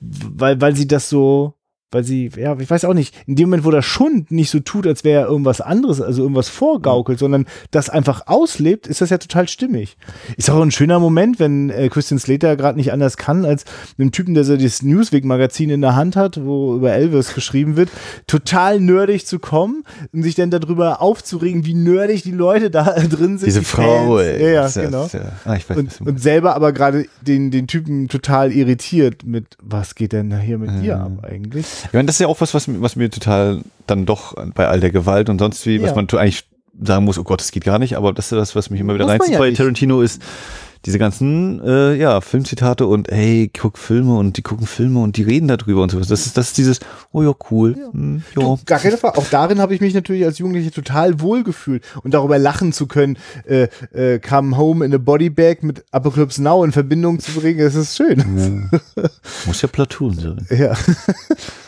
[0.00, 1.54] weil, weil sie das so,
[1.90, 4.60] weil sie, ja, ich weiß auch nicht, in dem Moment, wo der Schund nicht so
[4.60, 9.10] tut, als wäre er irgendwas anderes, also irgendwas vorgaukelt, sondern das einfach auslebt, ist das
[9.10, 9.96] ja total stimmig.
[10.36, 13.64] Ist auch ein schöner Moment, wenn äh, Christian Slater gerade nicht anders kann, als
[13.98, 17.88] einem Typen, der so das Newsweek-Magazin in der Hand hat, wo über Elvis geschrieben wird,
[18.26, 23.38] total nerdig zu kommen und sich dann darüber aufzuregen, wie nerdig die Leute da drin
[23.38, 23.46] sind.
[23.46, 24.26] Diese die Frau, Fans.
[24.28, 24.42] ey.
[24.44, 27.66] Ja, ja, genau ist ja- ah, ich weiß, und, und selber aber gerade den, den
[27.66, 31.66] Typen total irritiert mit, was geht denn da hier mit dir ab eigentlich?
[31.86, 34.80] Ich meine, das ist ja auch was, was, was mir total dann doch bei all
[34.80, 35.96] der Gewalt und sonst wie, was Ja.
[35.96, 36.44] man eigentlich
[36.80, 38.94] sagen muss, oh Gott, das geht gar nicht, aber das ist das, was mich immer
[38.94, 39.58] wieder man reinzieht ja bei nicht.
[39.58, 40.22] Tarantino ist
[40.84, 45.24] diese ganzen äh, ja, Filmzitate und hey, guck Filme und die gucken Filme und die
[45.24, 46.06] reden darüber und sowas.
[46.06, 46.78] Das ist, das ist dieses,
[47.10, 47.74] oh ja, cool.
[47.90, 48.42] Hm, ja.
[48.42, 49.18] Du, gar keine Frage.
[49.18, 52.86] Auch darin habe ich mich natürlich als Jugendliche total wohl gefühlt und darüber lachen zu
[52.86, 53.18] können,
[53.48, 57.58] äh, äh, Come Home in a Body Bag mit Apocalypse Now in Verbindung zu bringen,
[57.58, 58.70] das ist schön.
[59.46, 60.46] Muss ja Platoon sein.
[60.56, 60.74] Ja,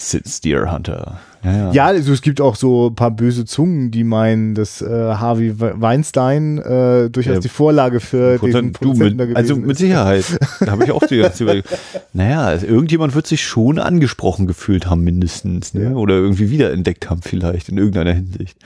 [0.00, 1.18] Sitz Deer Hunter.
[1.42, 1.72] Ja, ja.
[1.72, 5.58] ja also es gibt auch so ein paar böse Zungen, die meinen, dass äh, Harvey
[5.60, 7.40] We- Weinstein äh, durchaus Ja.
[7.40, 8.38] die Vorlage für du,
[8.72, 9.76] Produzenten da mit, also mit.
[9.76, 10.24] Sicherheit.
[10.60, 11.64] Da habe ich auch die ganze.
[12.12, 15.74] Naja, also irgendjemand wird sich schon angesprochen gefühlt haben, mindestens.
[15.74, 15.82] Ne?
[15.84, 15.90] Ja.
[15.94, 18.56] Oder irgendwie wiederentdeckt haben, vielleicht, in irgendeiner Hinsicht.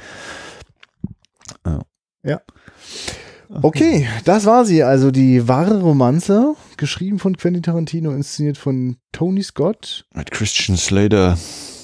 [3.61, 4.83] Okay, das war sie.
[4.83, 10.07] Also die wahre Romanze, geschrieben von Quentin Tarantino, inszeniert von Tony Scott.
[10.15, 11.37] Mit Christian Slater,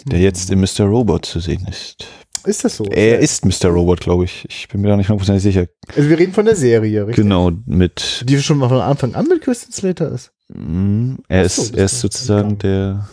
[0.07, 0.85] der jetzt in Mr.
[0.85, 2.07] Robot zu sehen ist.
[2.45, 2.85] Ist das so?
[2.85, 3.69] Er ist Mr.
[3.69, 4.47] Robot, glaube ich.
[4.49, 5.67] Ich bin mir da nicht hundertprozentig sicher.
[5.95, 7.23] Also wir reden von der Serie, richtig?
[7.23, 8.25] Genau, mit.
[8.27, 10.33] Die schon mal von Anfang an mit Christian Slater ist.
[10.49, 13.09] Mm, Er Ach so, ist, er ist sozusagen der.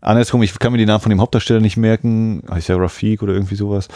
[0.00, 2.42] Andersrum, ich kann mir die Namen von dem Hauptdarsteller nicht merken.
[2.48, 3.88] Heißt ja Rafik oder irgendwie sowas.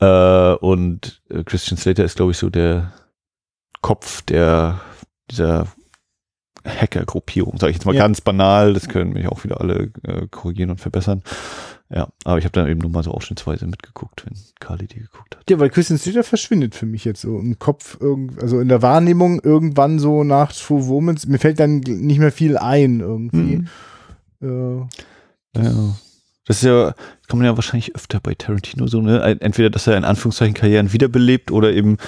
[0.00, 2.92] Äh, und äh, Christian Slater ist, glaube ich, so der
[3.82, 4.80] Kopf der
[5.30, 5.66] dieser
[6.66, 8.02] Hacker-Gruppierung, sage ich jetzt mal Ja.
[8.02, 8.74] ganz banal.
[8.74, 11.22] Das können mich auch wieder alle äh, korrigieren und verbessern.
[11.88, 15.36] Ja, aber ich habe dann eben nur mal so ausschnittsweise mitgeguckt, wenn Carly die geguckt
[15.36, 15.50] hat.
[15.50, 17.98] Ja, weil Christian Slater verschwindet für mich jetzt so im Kopf,
[18.40, 21.26] also in der Wahrnehmung irgendwann so nach True Womans.
[21.26, 23.64] Mir fällt dann nicht mehr viel ein irgendwie.
[24.40, 24.86] Mhm.
[25.56, 25.96] Äh, Ja.
[26.46, 26.94] Das ist ja,
[27.28, 29.38] kann man ja wahrscheinlich öfter bei Tarantino so, ne?
[29.40, 31.98] Entweder, dass er in Anführungszeichen Karrieren wiederbelebt oder eben,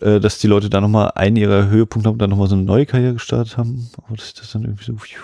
[0.00, 2.64] äh, dass die Leute da nochmal einen ihrer Höhepunkte haben und dann nochmal so eine
[2.64, 3.88] neue Karriere gestartet haben.
[3.96, 5.20] Aber das ist das dann irgendwie so, pfiuh.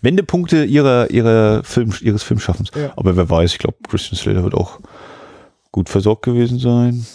[0.00, 2.70] Wendepunkte ihrer, ihrer Film, ihres Filmschaffens.
[2.74, 2.92] Ja.
[2.96, 4.80] Aber wer weiß, ich glaube, Christian Slater wird auch
[5.70, 7.06] gut versorgt gewesen sein.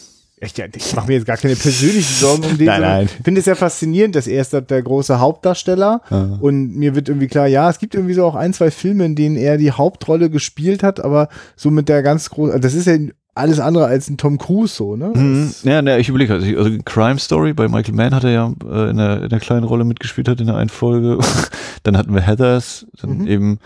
[0.55, 2.65] Ja, ich mache mir jetzt gar keine persönlichen Sorgen um den.
[2.73, 3.05] Nein, nein.
[3.05, 6.01] Ich finde es ja faszinierend, dass er ist der große Hauptdarsteller.
[6.09, 6.37] Ja.
[6.39, 9.15] Und mir wird irgendwie klar, ja, es gibt irgendwie so auch ein, zwei Filme, in
[9.15, 12.97] denen er die Hauptrolle gespielt hat, aber so mit der ganz großen, das ist ja
[13.35, 15.11] alles andere als ein Tom Cruise so, ne?
[15.15, 15.51] Mhm.
[15.63, 18.89] Ja, ne, ich überlege, also, also Crime Story bei Michael Mann hat er ja äh,
[18.91, 21.17] in, einer, in einer kleinen Rolle mitgespielt hat in der einen Folge.
[21.83, 23.27] dann hatten wir Heathers, dann Mhm.
[23.27, 23.59] eben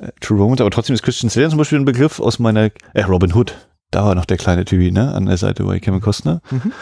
[0.00, 3.02] äh, True Romance, aber trotzdem ist Christian Slater zum Beispiel ein Begriff aus meiner, äh,
[3.04, 3.54] Robin Hood,
[3.96, 6.42] da war noch der kleine Typi, ne, an der Seite bei Kevin Costner.
[6.50, 6.72] Mhm.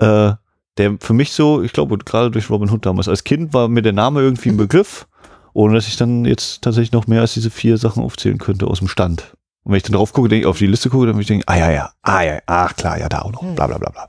[0.00, 0.32] Äh,
[0.76, 3.82] der für mich so, ich glaube, gerade durch Robin Hood damals, als Kind war mir
[3.82, 5.06] der Name irgendwie ein Begriff,
[5.52, 8.80] ohne dass ich dann jetzt tatsächlich noch mehr als diese vier Sachen aufzählen könnte aus
[8.80, 9.36] dem Stand.
[9.62, 11.28] Und wenn ich dann drauf gucke, denke ich, auf die Liste gucke, dann würde ich
[11.28, 13.90] denken, ah ja, ja, ah ja, ach klar, ja, da auch noch, bla bla bla
[13.90, 14.08] bla.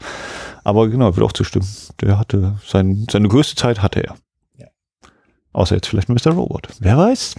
[0.64, 1.68] Aber genau, ich würde auch zustimmen.
[2.02, 4.16] Der hatte, sein, seine größte Zeit hatte er.
[4.58, 4.66] Ja.
[5.54, 6.32] Außer jetzt vielleicht Mr.
[6.32, 6.70] Robot.
[6.80, 7.36] Wer weiß?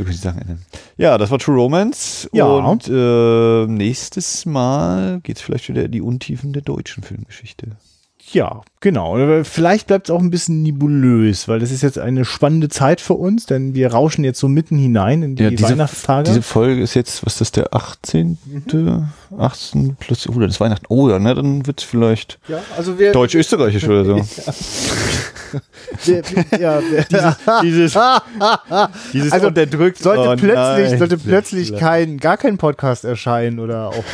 [0.00, 0.62] Du kannst die Sachen ändern.
[0.96, 2.26] Ja, das war True Romance.
[2.32, 2.46] Ja.
[2.46, 7.76] Und äh, nächstes Mal geht es vielleicht wieder in die Untiefen der deutschen Filmgeschichte.
[8.32, 9.42] Ja, genau.
[9.44, 13.14] Vielleicht bleibt es auch ein bisschen nebulös, weil das ist jetzt eine spannende Zeit für
[13.14, 16.28] uns, denn wir rauschen jetzt so mitten hinein in die Ja, diese- Weihnachtstage.
[16.28, 18.38] Diese Folge ist jetzt, was ist das, der 18.
[19.36, 20.86] 18 plus, oh, das ist Weihnachten.
[20.88, 24.16] Oh ja, ne, dann wird es vielleicht ja, also wir, deutsch-österreichisch oder so.
[26.04, 27.04] wir, wir ja, wir,
[27.62, 27.98] Dieses,
[29.12, 29.98] dieses Also, unterdrückt.
[29.98, 30.98] sollte Oh plötzlich, nein.
[30.98, 34.04] sollte plötzlich kein, gar kein Podcast erscheinen oder auch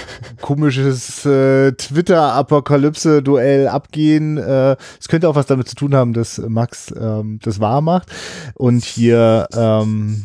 [0.41, 4.06] komisches äh, Twitter-Apokalypse-Duell abgehen.
[4.15, 8.09] Äh, Es könnte auch was damit zu tun haben, dass Max ähm, das wahr macht
[8.55, 10.25] und hier ähm,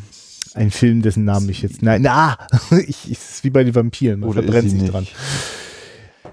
[0.53, 2.37] ein Film, dessen Namen ich jetzt, nein, na,
[2.71, 4.93] ich, ich, es ist wie bei den Vampiren, man Oder verbrennt sich nicht?
[4.93, 5.07] dran.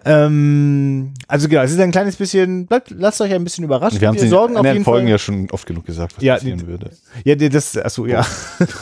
[0.04, 4.00] Ähm, also genau, es ist ein kleines bisschen, bleibt, lasst euch ein bisschen überraschen.
[4.00, 5.10] Wir haben es in sorgen auf anderen jeden Folgen Fall.
[5.10, 6.90] ja schon oft genug gesagt, was Ja, passieren würde.
[7.24, 8.24] Ja, das, achso, ja.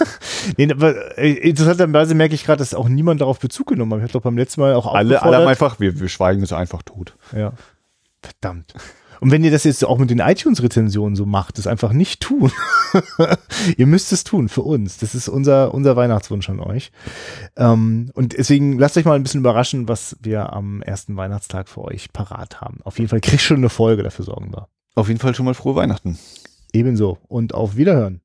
[0.56, 3.98] nee, aber äh, interessanterweise merke ich gerade, dass auch niemand darauf Bezug genommen hat.
[3.98, 6.52] Ich habe doch beim letzten Mal auch Alle, alle haben einfach, wir, wir schweigen es
[6.52, 7.14] einfach tot.
[7.36, 7.52] Ja.
[8.26, 8.74] Verdammt.
[9.20, 12.52] Und wenn ihr das jetzt auch mit den iTunes-Rezensionen so macht, das einfach nicht tun.
[13.76, 14.98] ihr müsst es tun für uns.
[14.98, 16.90] Das ist unser, unser Weihnachtswunsch an euch.
[17.56, 21.82] Ähm, und deswegen lasst euch mal ein bisschen überraschen, was wir am ersten Weihnachtstag für
[21.82, 22.80] euch parat haben.
[22.84, 24.68] Auf jeden Fall kriegst schon eine Folge, dafür sorgen wir.
[24.94, 26.18] Auf jeden Fall schon mal frohe Weihnachten.
[26.72, 27.18] Ebenso.
[27.28, 28.20] Und auf Wiederhören.